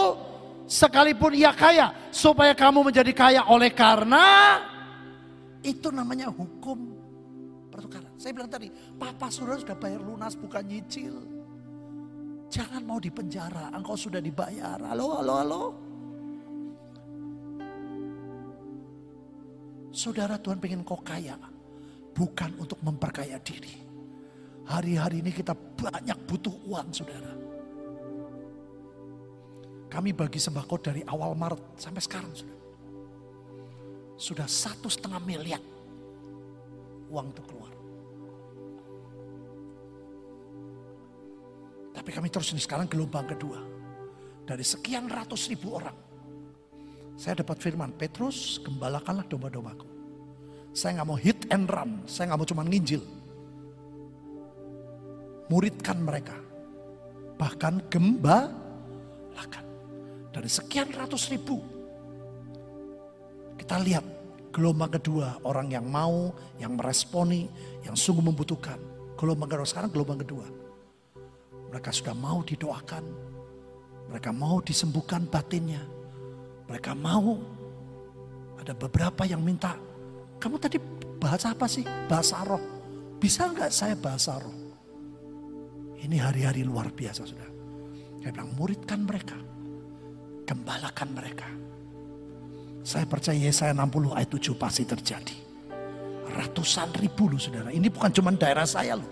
[0.65, 1.93] Sekalipun ia kaya.
[2.09, 4.57] Supaya kamu menjadi kaya oleh karena
[5.67, 6.95] itu namanya hukum
[7.67, 8.15] pertukaran.
[8.15, 11.15] Saya bilang tadi, papa saudara sudah bayar lunas bukan nyicil.
[12.47, 14.79] Jangan mau di penjara, engkau sudah dibayar.
[14.79, 15.63] Halo, halo, halo.
[19.91, 21.35] Saudara Tuhan pengen kau kaya.
[22.15, 23.83] Bukan untuk memperkaya diri.
[24.71, 27.33] Hari-hari ini kita banyak butuh uang saudara.
[29.91, 32.56] Kami bagi sembako dari awal Maret sampai sekarang saudara
[34.17, 35.61] sudah satu setengah miliar
[37.07, 37.71] uang itu keluar.
[41.93, 43.61] Tapi kami terus ini sekarang gelombang kedua.
[44.47, 45.97] Dari sekian ratus ribu orang.
[47.17, 49.87] Saya dapat firman, Petrus gembalakanlah domba-dombaku.
[50.73, 53.01] Saya nggak mau hit and run, saya nggak mau cuma nginjil.
[55.49, 56.37] Muridkan mereka.
[57.41, 59.65] Bahkan gembalakan.
[60.29, 61.76] Dari sekian ratus ribu
[63.57, 64.05] kita lihat
[64.53, 67.45] gelombang kedua orang yang mau, yang meresponi,
[67.85, 68.77] yang sungguh membutuhkan.
[69.17, 70.45] Gelombang kedua sekarang gelombang kedua.
[71.73, 73.05] Mereka sudah mau didoakan.
[74.13, 75.83] Mereka mau disembuhkan batinnya.
[76.69, 77.37] Mereka mau.
[78.61, 79.77] Ada beberapa yang minta.
[80.37, 80.81] Kamu tadi
[81.17, 81.83] bahasa apa sih?
[82.09, 82.61] Bahasa roh.
[83.17, 84.57] Bisa nggak saya bahasa roh?
[85.97, 87.49] Ini hari-hari luar biasa sudah.
[88.21, 89.37] Saya bilang muridkan mereka.
[90.47, 91.66] Gembalakan mereka
[92.87, 95.35] saya percaya Yesaya 60 ayat 7 pasti terjadi.
[96.31, 97.67] Ratusan ribu loh saudara.
[97.67, 99.11] Ini bukan cuma daerah saya loh.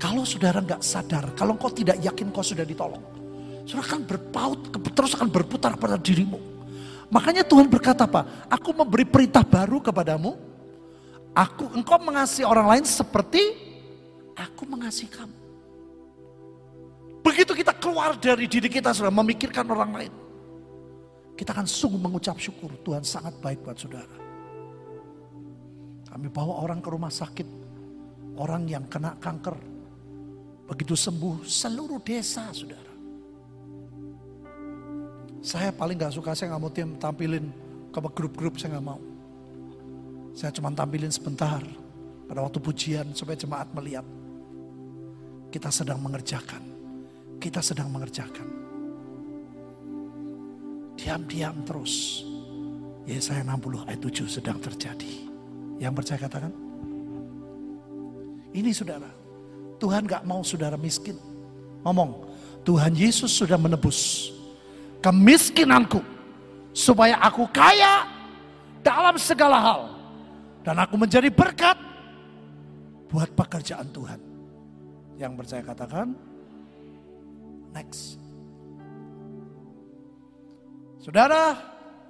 [0.00, 3.04] Kalau saudara nggak sadar, kalau kau tidak yakin kau sudah ditolong,
[3.68, 4.60] saudara akan berpaut,
[4.96, 6.40] terus akan berputar pada dirimu.
[7.12, 8.48] Makanya Tuhan berkata apa?
[8.48, 10.40] Aku memberi perintah baru kepadamu.
[11.36, 13.52] Aku, engkau mengasihi orang lain seperti
[14.32, 15.41] aku mengasihi kamu.
[17.32, 20.12] Begitu kita keluar dari diri kita sudah memikirkan orang lain.
[21.32, 24.16] Kita akan sungguh mengucap syukur Tuhan sangat baik buat saudara.
[26.12, 27.48] Kami bawa orang ke rumah sakit.
[28.36, 29.56] Orang yang kena kanker.
[30.68, 32.92] Begitu sembuh seluruh desa saudara.
[35.40, 37.48] Saya paling gak suka, saya gak mau tim tampilin
[37.96, 39.00] ke grup-grup, saya gak mau.
[40.36, 41.64] Saya cuma tampilin sebentar
[42.28, 44.04] pada waktu pujian supaya jemaat melihat.
[45.48, 46.71] Kita sedang mengerjakan
[47.42, 48.46] kita sedang mengerjakan.
[50.94, 52.22] Diam-diam terus.
[53.02, 55.26] Yesaya 60 ayat 7 sedang terjadi.
[55.82, 56.54] Yang percaya katakan.
[58.54, 59.10] Ini saudara.
[59.82, 61.18] Tuhan gak mau saudara miskin.
[61.82, 62.30] Ngomong.
[62.62, 64.30] Tuhan Yesus sudah menebus
[65.02, 65.98] kemiskinanku.
[66.70, 68.06] Supaya aku kaya
[68.86, 69.80] dalam segala hal.
[70.62, 71.74] Dan aku menjadi berkat
[73.10, 74.20] buat pekerjaan Tuhan.
[75.18, 76.14] Yang percaya katakan,
[77.72, 78.20] Next.
[81.02, 81.58] Saudara,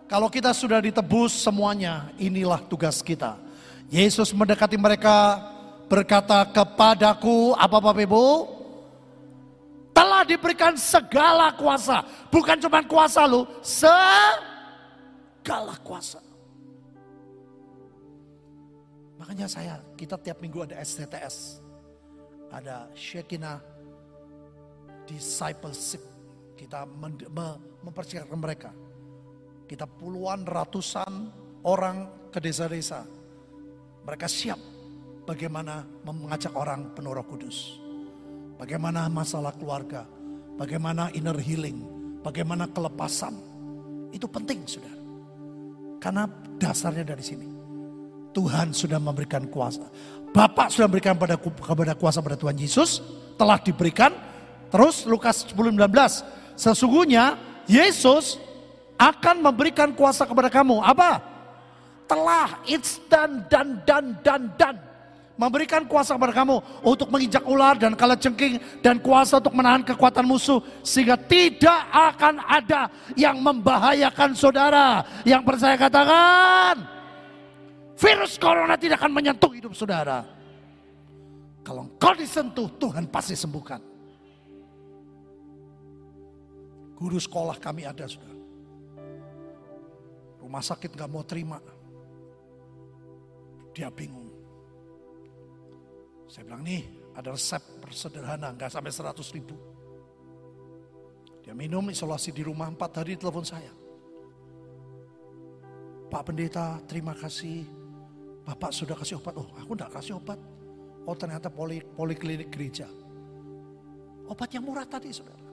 [0.05, 3.41] kalau kita sudah ditebus semuanya, inilah tugas kita.
[3.89, 5.41] Yesus mendekati mereka
[5.89, 8.27] berkata kepadaku, apa Bapak Ibu?
[9.97, 12.05] Telah diberikan segala kuasa.
[12.29, 14.21] Bukan cuma kuasa lu, segala
[15.81, 16.21] kuasa.
[19.17, 21.65] Makanya saya, kita tiap minggu ada STTS.
[22.53, 23.72] Ada Shekinah
[25.13, 26.01] discipleship.
[26.57, 26.89] Kita
[27.85, 28.71] mempersiapkan mereka.
[29.69, 31.13] Kita puluhan ratusan
[31.69, 33.05] orang ke desa-desa.
[34.03, 34.59] Mereka siap
[35.29, 37.77] bagaimana mengajak orang penuh roh kudus.
[38.57, 40.07] Bagaimana masalah keluarga.
[40.57, 41.83] Bagaimana inner healing.
[42.23, 43.35] Bagaimana kelepasan.
[44.15, 45.01] Itu penting saudara.
[45.99, 46.25] Karena
[46.59, 47.49] dasarnya dari sini.
[48.33, 49.85] Tuhan sudah memberikan kuasa.
[50.33, 53.03] Bapak sudah memberikan pada, kepada kuasa pada Tuhan Yesus.
[53.37, 54.32] Telah diberikan
[54.73, 56.25] Terus Lukas 10:19,
[56.57, 57.37] sesungguhnya
[57.69, 58.41] Yesus
[58.97, 60.81] akan memberikan kuasa kepada kamu.
[60.81, 61.21] Apa?
[62.09, 64.77] Telah, it's done, dan, dan, dan, dan.
[65.37, 70.29] Memberikan kuasa kepada kamu untuk menginjak ular dan kala cengking dan kuasa untuk menahan kekuatan
[70.29, 75.03] musuh sehingga tidak akan ada yang membahayakan saudara.
[75.25, 76.85] Yang percaya katakan,
[77.97, 80.25] virus corona tidak akan menyentuh hidup saudara.
[81.65, 83.92] Kalau engkau disentuh, Tuhan pasti sembuhkan.
[87.03, 88.31] Guru sekolah kami ada sudah.
[90.39, 91.59] Rumah sakit nggak mau terima.
[93.75, 94.31] Dia bingung.
[96.31, 96.87] Saya bilang nih
[97.19, 97.59] ada resep
[97.91, 99.59] sederhana nggak sampai 100 ribu.
[101.43, 103.75] Dia minum isolasi di rumah empat hari telepon saya.
[106.07, 107.67] Pak Pendeta terima kasih.
[108.47, 109.35] Bapak sudah kasih obat.
[109.35, 110.39] Oh aku enggak kasih obat.
[111.03, 112.87] Oh ternyata poli, poliklinik gereja.
[114.31, 115.52] Obat yang murah tadi saudara.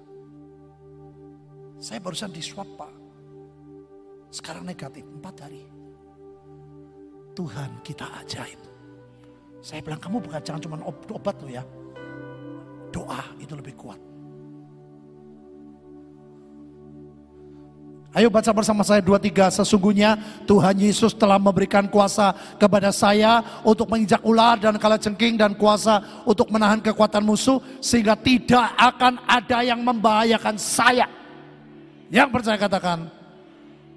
[1.80, 2.92] Saya barusan di swab pak.
[4.30, 5.64] Sekarang negatif, empat hari.
[7.32, 8.60] Tuhan kita ajaib.
[9.64, 11.64] Saya bilang kamu bukan jangan cuma obat lo ya.
[12.92, 14.00] Doa itu lebih kuat.
[18.10, 20.18] Ayo baca bersama saya dua tiga sesungguhnya
[20.50, 26.02] Tuhan Yesus telah memberikan kuasa kepada saya untuk menginjak ular dan kala cengking dan kuasa
[26.26, 31.19] untuk menahan kekuatan musuh sehingga tidak akan ada yang membahayakan saya.
[32.10, 33.06] Yang percaya katakan,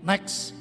[0.05, 0.53] next.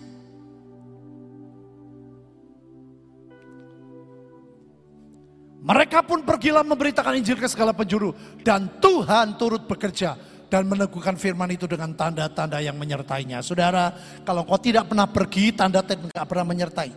[5.61, 8.15] Mereka pun pergilah memberitakan Injil ke segala penjuru.
[8.41, 10.17] Dan Tuhan turut bekerja
[10.49, 13.45] dan meneguhkan firman itu dengan tanda-tanda yang menyertainya.
[13.45, 13.93] Saudara,
[14.25, 16.91] kalau kau tidak pernah pergi, tanda tidak pernah menyertai.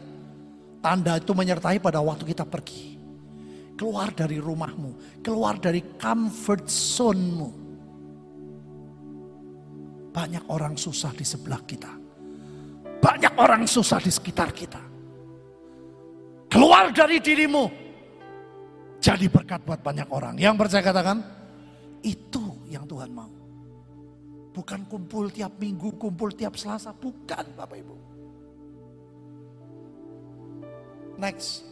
[0.81, 2.97] Tanda itu menyertai pada waktu kita pergi.
[3.75, 7.64] Keluar dari rumahmu, keluar dari comfort zone-mu.
[10.15, 11.91] Banyak orang susah di sebelah kita.
[13.03, 14.79] Banyak orang susah di sekitar kita.
[16.47, 17.67] Keluar dari dirimu.
[19.03, 20.39] Jadi berkat buat banyak orang.
[20.39, 21.19] Yang percaya katakan,
[22.07, 23.35] itu yang Tuhan mau.
[24.55, 26.95] Bukan kumpul tiap minggu, kumpul tiap selasa.
[26.95, 27.97] Bukan Bapak Ibu.
[31.19, 31.67] Next.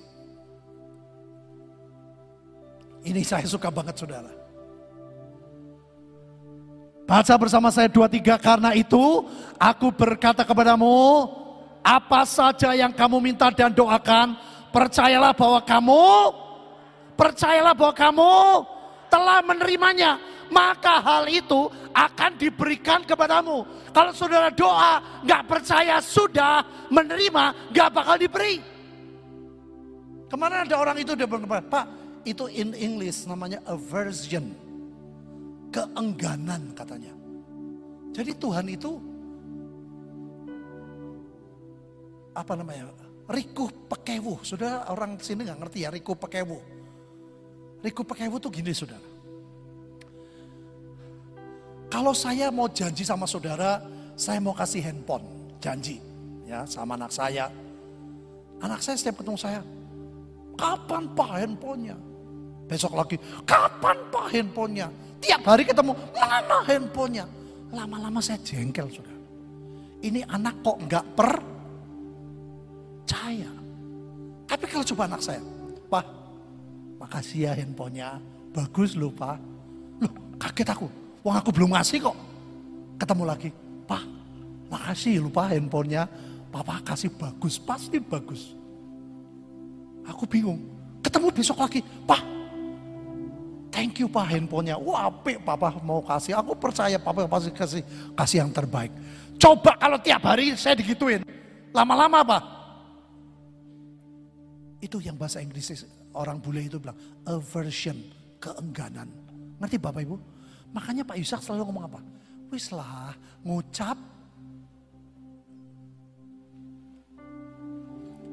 [3.06, 4.41] Ini saya suka banget saudara.
[7.12, 9.28] Baca bersama saya dua tiga karena itu
[9.60, 11.28] aku berkata kepadamu
[11.84, 14.32] apa saja yang kamu minta dan doakan
[14.72, 16.04] percayalah bahwa kamu
[17.12, 18.32] percayalah bahwa kamu
[19.12, 20.16] telah menerimanya
[20.48, 23.60] maka hal itu akan diberikan kepadamu.
[23.92, 28.56] Kalau saudara doa nggak percaya sudah menerima nggak bakal diberi.
[30.32, 31.84] Ke mana ada orang itu dia bilang, Pak
[32.24, 34.71] itu in English namanya aversion.
[35.72, 37.16] Keengganan katanya.
[38.12, 39.00] Jadi Tuhan itu
[42.36, 42.92] apa namanya?
[43.32, 44.36] Rikuh pekewu.
[44.44, 46.60] Saudara orang sini nggak ngerti ya rikuh pekewu.
[47.80, 49.08] Rikuh pekewu tuh gini saudara.
[51.92, 53.84] Kalau saya mau janji sama saudara,
[54.16, 55.28] saya mau kasih handphone,
[55.60, 56.00] janji
[56.48, 57.52] ya sama anak saya.
[58.64, 59.60] Anak saya setiap ketemu saya,
[60.56, 61.96] kapan pak handphonenya?
[62.64, 64.88] Besok lagi, kapan pak handphonenya?
[65.22, 67.30] Tiap hari ketemu, mana handphonenya?
[67.70, 69.14] Lama-lama saya jengkel sudah.
[70.02, 71.46] Ini anak kok nggak percaya.
[74.50, 75.38] Tapi kalau coba anak saya,
[75.86, 76.02] Pak,
[76.98, 78.18] makasih ya handphonenya,
[78.50, 79.38] bagus loh Pak.
[80.02, 80.10] Loh
[80.42, 80.90] kaget aku,
[81.22, 82.18] wong aku belum ngasih kok.
[82.98, 83.54] Ketemu lagi,
[83.86, 84.02] Pak,
[84.74, 86.10] makasih lupa handphonenya,
[86.52, 88.52] Papa kasih bagus, pasti bagus.
[90.04, 90.60] Aku bingung,
[91.00, 92.20] ketemu besok lagi, Pak,
[93.82, 94.78] thank you Pak handphonenya.
[94.78, 97.82] Wah apik Papa mau kasih, aku percaya Papa pasti kasih
[98.14, 98.94] kasih yang terbaik.
[99.42, 101.26] Coba kalau tiap hari saya digituin,
[101.74, 102.38] lama-lama apa?
[104.78, 105.82] Itu yang bahasa Inggris
[106.14, 106.94] orang bule itu bilang
[107.26, 107.98] aversion,
[108.38, 109.10] keengganan.
[109.58, 110.16] Ngerti Bapak Ibu?
[110.70, 112.00] Makanya Pak Yusak selalu ngomong apa?
[112.54, 113.98] Wis lah, ngucap.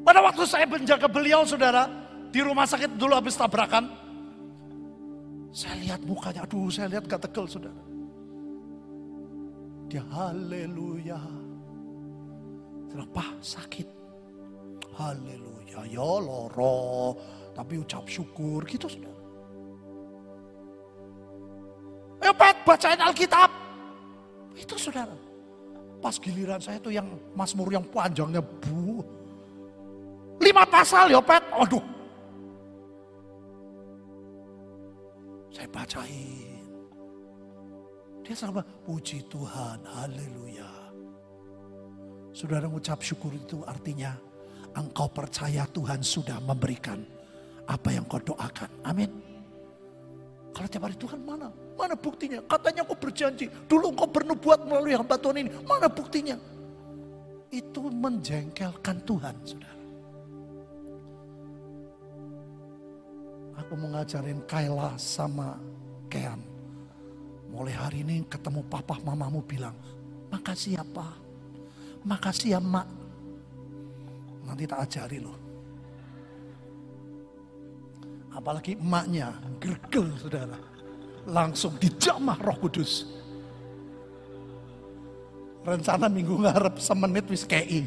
[0.05, 1.89] Pada waktu saya menjaga beliau saudara,
[2.29, 4.08] di rumah sakit dulu habis tabrakan.
[5.49, 7.83] Saya lihat mukanya, aduh saya lihat gak tegel saudara.
[9.89, 11.17] Dia haleluya.
[12.89, 13.87] Terapa sakit.
[14.93, 17.17] Haleluya, ya loro.
[17.57, 19.17] Tapi ucap syukur gitu saudara.
[22.19, 23.49] Ayo bacain Alkitab.
[24.53, 25.17] Itu saudara.
[25.99, 29.01] Pas giliran saya tuh yang Mazmur yang panjangnya bu.
[30.39, 31.43] Lima pasal ya Pat.
[31.51, 31.98] Aduh.
[35.59, 36.71] Saya bacain.
[38.23, 40.71] Dia sama puji Tuhan, haleluya.
[42.31, 44.15] Saudara mengucap syukur itu artinya
[44.71, 47.03] engkau percaya Tuhan sudah memberikan
[47.67, 48.71] apa yang kau doakan.
[48.87, 49.11] Amin.
[50.55, 51.51] Kalau tiap hari Tuhan mana?
[51.75, 52.39] Mana buktinya?
[52.47, 53.51] Katanya kau berjanji.
[53.67, 55.51] Dulu kau bernubuat melalui hamba Tuhan ini.
[55.67, 56.39] Mana buktinya?
[57.51, 59.78] Itu menjengkelkan Tuhan, saudara.
[63.69, 65.53] Aku mau ngajarin Kaila sama
[66.09, 66.41] Kean.
[67.53, 69.77] Mulai hari ini ketemu papa mamamu bilang,
[70.33, 71.13] makasih ya pak,
[72.01, 72.89] makasih ya mak.
[74.41, 75.37] Nanti tak ajari loh.
[78.33, 80.57] Apalagi emaknya, gergel saudara.
[81.29, 83.05] Langsung dijamah roh kudus.
[85.61, 87.85] Rencana minggu ngarep semenit wis kei.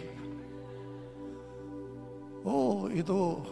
[2.47, 3.43] Oh itu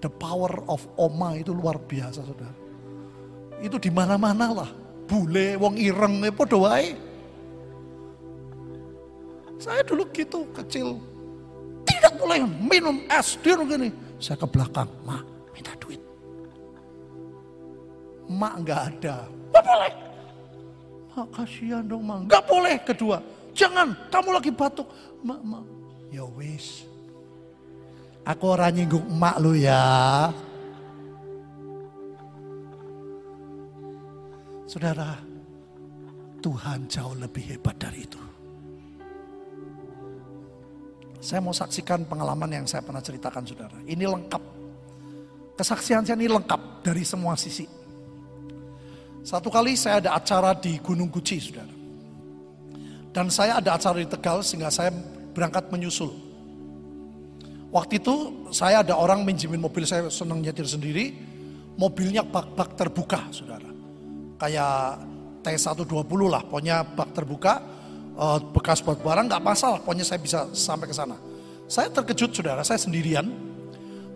[0.00, 2.56] the power of oma itu luar biasa saudara.
[3.60, 4.70] Itu di mana-mana lah.
[5.04, 6.96] Bule, wong ireng, podo wae.
[9.60, 10.96] Saya dulu gitu kecil.
[11.84, 13.36] Tidak boleh minum es.
[13.44, 13.92] Dia gini.
[14.16, 14.88] Saya ke belakang.
[15.04, 15.20] Ma,
[15.52, 16.00] minta duit.
[18.24, 19.28] Mak nggak ada.
[19.52, 19.92] Nggak boleh.
[21.12, 22.24] Mak kasihan dong mak.
[22.24, 22.74] Nggak boleh.
[22.88, 23.16] Kedua.
[23.52, 23.92] Jangan.
[24.08, 24.88] Kamu lagi batuk.
[25.20, 25.64] Mak, mak.
[26.08, 26.88] Ya wis.
[28.24, 30.28] Aku orang nyinggung emak lu ya.
[34.70, 35.18] Saudara,
[36.38, 38.20] Tuhan jauh lebih hebat dari itu.
[41.20, 43.76] Saya mau saksikan pengalaman yang saya pernah ceritakan saudara.
[43.84, 44.42] Ini lengkap.
[45.58, 47.68] Kesaksian saya ini lengkap dari semua sisi.
[49.20, 51.74] Satu kali saya ada acara di Gunung Guci saudara.
[53.12, 54.94] Dan saya ada acara di Tegal sehingga saya
[55.34, 56.29] berangkat menyusul.
[57.70, 61.14] Waktu itu saya ada orang minjemin mobil saya senang nyetir sendiri.
[61.78, 63.70] Mobilnya bak-bak terbuka saudara.
[64.36, 65.06] Kayak
[65.40, 67.62] T120 lah, pokoknya bak terbuka,
[68.18, 71.16] uh, bekas buat barang nggak masalah, pokoknya saya bisa sampai ke sana.
[71.70, 73.30] Saya terkejut saudara, saya sendirian.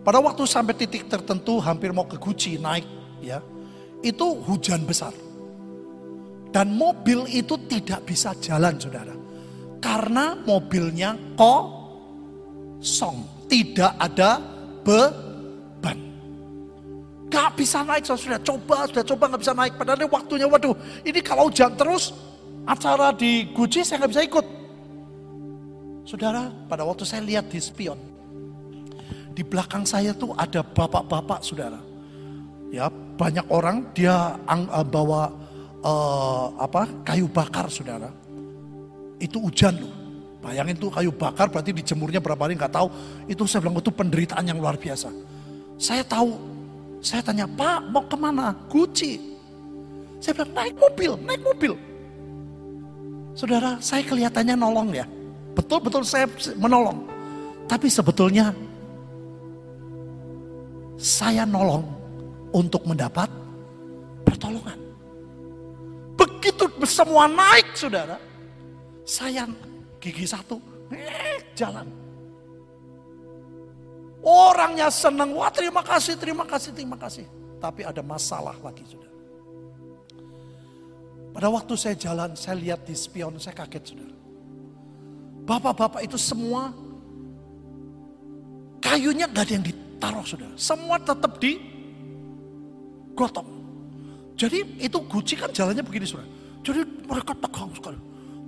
[0.05, 2.85] Pada waktu sampai titik tertentu hampir mau ke Guci naik
[3.25, 3.41] ya,
[4.05, 5.15] itu hujan besar.
[6.53, 9.17] Dan mobil itu tidak bisa jalan saudara.
[9.81, 14.41] Karena mobilnya kosong, tidak ada
[14.85, 15.97] beban.
[17.29, 19.73] Gak bisa naik, sudah coba, sudah coba gak bisa naik.
[19.75, 22.13] Padahal ini waktunya, waduh, ini kalau hujan terus,
[22.65, 24.45] acara di Gucci saya nggak bisa ikut.
[26.05, 27.97] Saudara, pada waktu saya lihat di spion,
[29.33, 31.81] di belakang saya tuh ada bapak-bapak saudara.
[32.69, 35.33] Ya, banyak orang dia ang, uh, bawa
[35.81, 38.13] uh, apa kayu bakar saudara.
[39.17, 40.04] Itu hujan loh.
[40.45, 42.93] Bayangin tuh kayu bakar berarti dijemurnya berapa hari nggak tahu.
[43.25, 45.09] Itu saya bilang itu penderitaan yang luar biasa.
[45.81, 46.37] Saya tahu,
[47.01, 48.53] saya tanya Pak mau ke mana?
[48.69, 49.17] Gucci.
[50.21, 51.73] Saya bilang naik mobil, naik mobil.
[53.33, 55.09] Saudara, saya kelihatannya nolong ya.
[55.57, 56.29] Betul-betul saya
[56.61, 57.09] menolong.
[57.65, 58.53] Tapi sebetulnya
[61.01, 61.89] saya nolong
[62.53, 63.27] untuk mendapat
[64.21, 64.77] pertolongan.
[66.15, 68.21] Begitu semua naik saudara,
[69.03, 69.49] saya
[70.05, 70.61] gigi satu,
[70.93, 71.89] eh, jalan.
[74.21, 77.25] Orangnya senang, wah terima kasih, terima kasih, terima kasih.
[77.57, 79.09] Tapi ada masalah lagi sudah.
[81.33, 84.15] Pada waktu saya jalan, saya lihat di spion, saya kaget saudara.
[85.45, 86.73] Bapak-bapak itu semua
[88.81, 90.55] kayunya gak ada yang ditaruh saudara.
[90.57, 91.61] Semua tetap di
[93.13, 93.49] gotong.
[94.37, 96.29] Jadi itu Gucci kan jalannya begini saudara.
[96.65, 97.99] Jadi mereka tegang sekali,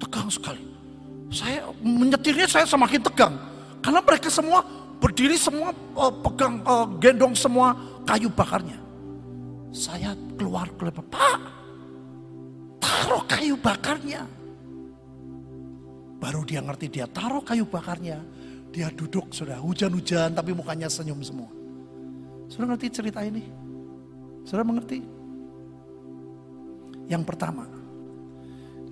[0.02, 0.77] tegang sekali.
[1.28, 3.36] Saya menyetirnya saya semakin tegang.
[3.84, 4.64] Karena mereka semua
[4.98, 7.76] berdiri semua uh, pegang uh, gendong semua
[8.08, 8.80] kayu bakarnya.
[9.70, 11.40] Saya keluar keluar, Pak,
[12.82, 14.26] taruh kayu bakarnya.
[16.18, 18.24] Baru dia ngerti dia taruh kayu bakarnya.
[18.74, 21.50] Dia duduk sudah hujan-hujan tapi mukanya senyum semua.
[22.48, 23.44] Sudah ngerti cerita ini?
[24.48, 25.04] Sudah mengerti?
[27.08, 27.64] Yang pertama,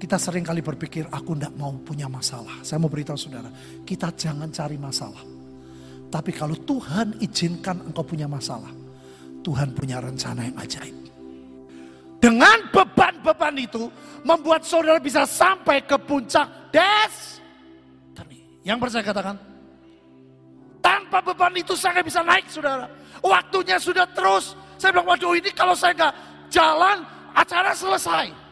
[0.05, 2.61] kita sering kali berpikir, aku tidak mau punya masalah.
[2.61, 3.49] Saya mau beritahu saudara,
[3.81, 5.25] kita jangan cari masalah.
[6.13, 8.69] Tapi kalau Tuhan izinkan engkau punya masalah,
[9.41, 10.93] Tuhan punya rencana yang ajaib.
[12.21, 13.89] Dengan beban-beban itu,
[14.21, 17.41] membuat saudara bisa sampai ke puncak des.
[18.61, 19.35] Yang percaya katakan,
[20.85, 22.85] tanpa beban itu saya nggak bisa naik saudara.
[23.25, 24.53] Waktunya sudah terus.
[24.77, 26.13] Saya bilang, waduh ini kalau saya nggak
[26.53, 27.01] jalan,
[27.33, 28.44] acara selesai.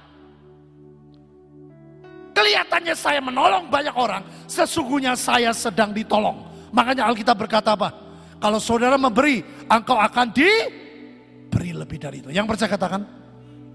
[2.44, 4.20] Kelihatannya saya menolong banyak orang,
[4.52, 6.44] sesungguhnya saya sedang ditolong.
[6.76, 7.96] Makanya Alkitab berkata apa?
[8.36, 9.40] Kalau saudara memberi,
[9.72, 12.36] engkau akan diberi lebih dari itu.
[12.36, 13.02] Yang percaya katakan,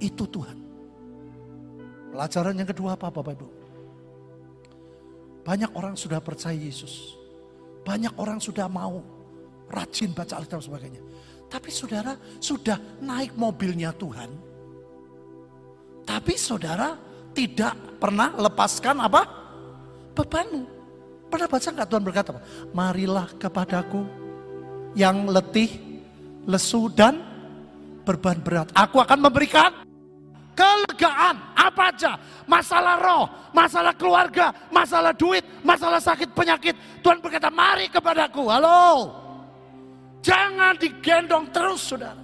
[0.05, 0.53] itu Tuhan.
[2.13, 3.49] Pelajaran yang kedua apa Bapak Ibu?
[5.49, 7.17] Banyak orang sudah percaya Yesus.
[7.89, 9.01] Banyak orang sudah mau
[9.73, 11.01] rajin baca Alkitab sebagainya.
[11.49, 14.29] Tapi saudara sudah naik mobilnya Tuhan.
[16.05, 17.08] Tapi saudara
[17.39, 19.23] tidak pernah lepaskan apa?
[20.19, 20.67] Bebanmu.
[21.31, 22.31] Pernah baca nggak Tuhan berkata?
[22.75, 24.03] Marilah kepadaku
[24.99, 25.71] yang letih,
[26.51, 27.23] lesu dan
[28.03, 28.75] berban berat.
[28.75, 29.71] Aku akan memberikan
[30.59, 32.19] kelegaan apa aja.
[32.51, 36.75] Masalah roh, masalah keluarga, masalah duit, masalah sakit penyakit.
[37.07, 38.51] Tuhan berkata mari kepadaku.
[38.51, 39.15] Halo.
[40.27, 42.19] Jangan digendong terus saudara.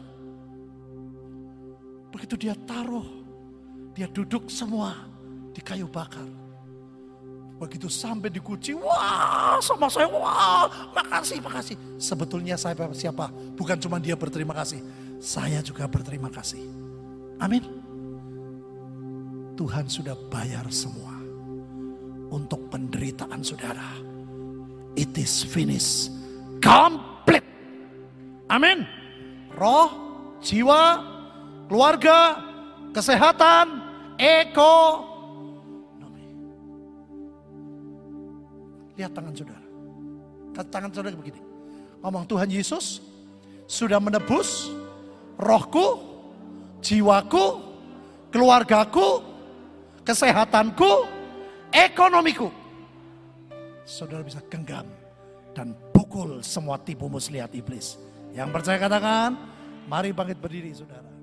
[2.11, 3.24] Begitu dia taruh
[3.95, 5.07] dia duduk semua
[5.55, 6.27] di kayu bakar.
[7.55, 11.79] Begitu sampai di kunci, wah sama saya, wah makasih, makasih.
[12.03, 13.31] Sebetulnya saya siapa?
[13.55, 14.83] Bukan cuma dia berterima kasih,
[15.23, 16.67] saya juga berterima kasih.
[17.39, 17.63] Amin.
[19.55, 21.15] Tuhan sudah bayar semua
[22.35, 23.87] untuk penderitaan saudara.
[24.99, 26.11] It is finished.
[26.59, 27.47] Complete.
[28.51, 28.83] Amin.
[29.55, 29.91] Roh,
[30.43, 30.99] jiwa,
[31.71, 32.43] keluarga,
[32.91, 33.84] kesehatan,
[34.19, 35.15] ekonomi.
[38.99, 39.65] Lihat tangan saudara.
[40.55, 41.41] Tangan saudara begini.
[42.05, 43.01] Ngomong Tuhan Yesus
[43.65, 44.69] sudah menebus
[45.41, 45.99] rohku,
[46.85, 47.63] jiwaku,
[48.29, 49.25] keluargaku,
[50.05, 51.09] kesehatanku,
[51.73, 52.53] ekonomiku.
[53.85, 54.87] Saudara bisa genggam
[55.55, 57.97] dan pukul semua tipu muslihat iblis.
[58.35, 59.39] Yang percaya katakan,
[59.87, 61.14] mari bangkit berdiri saudara.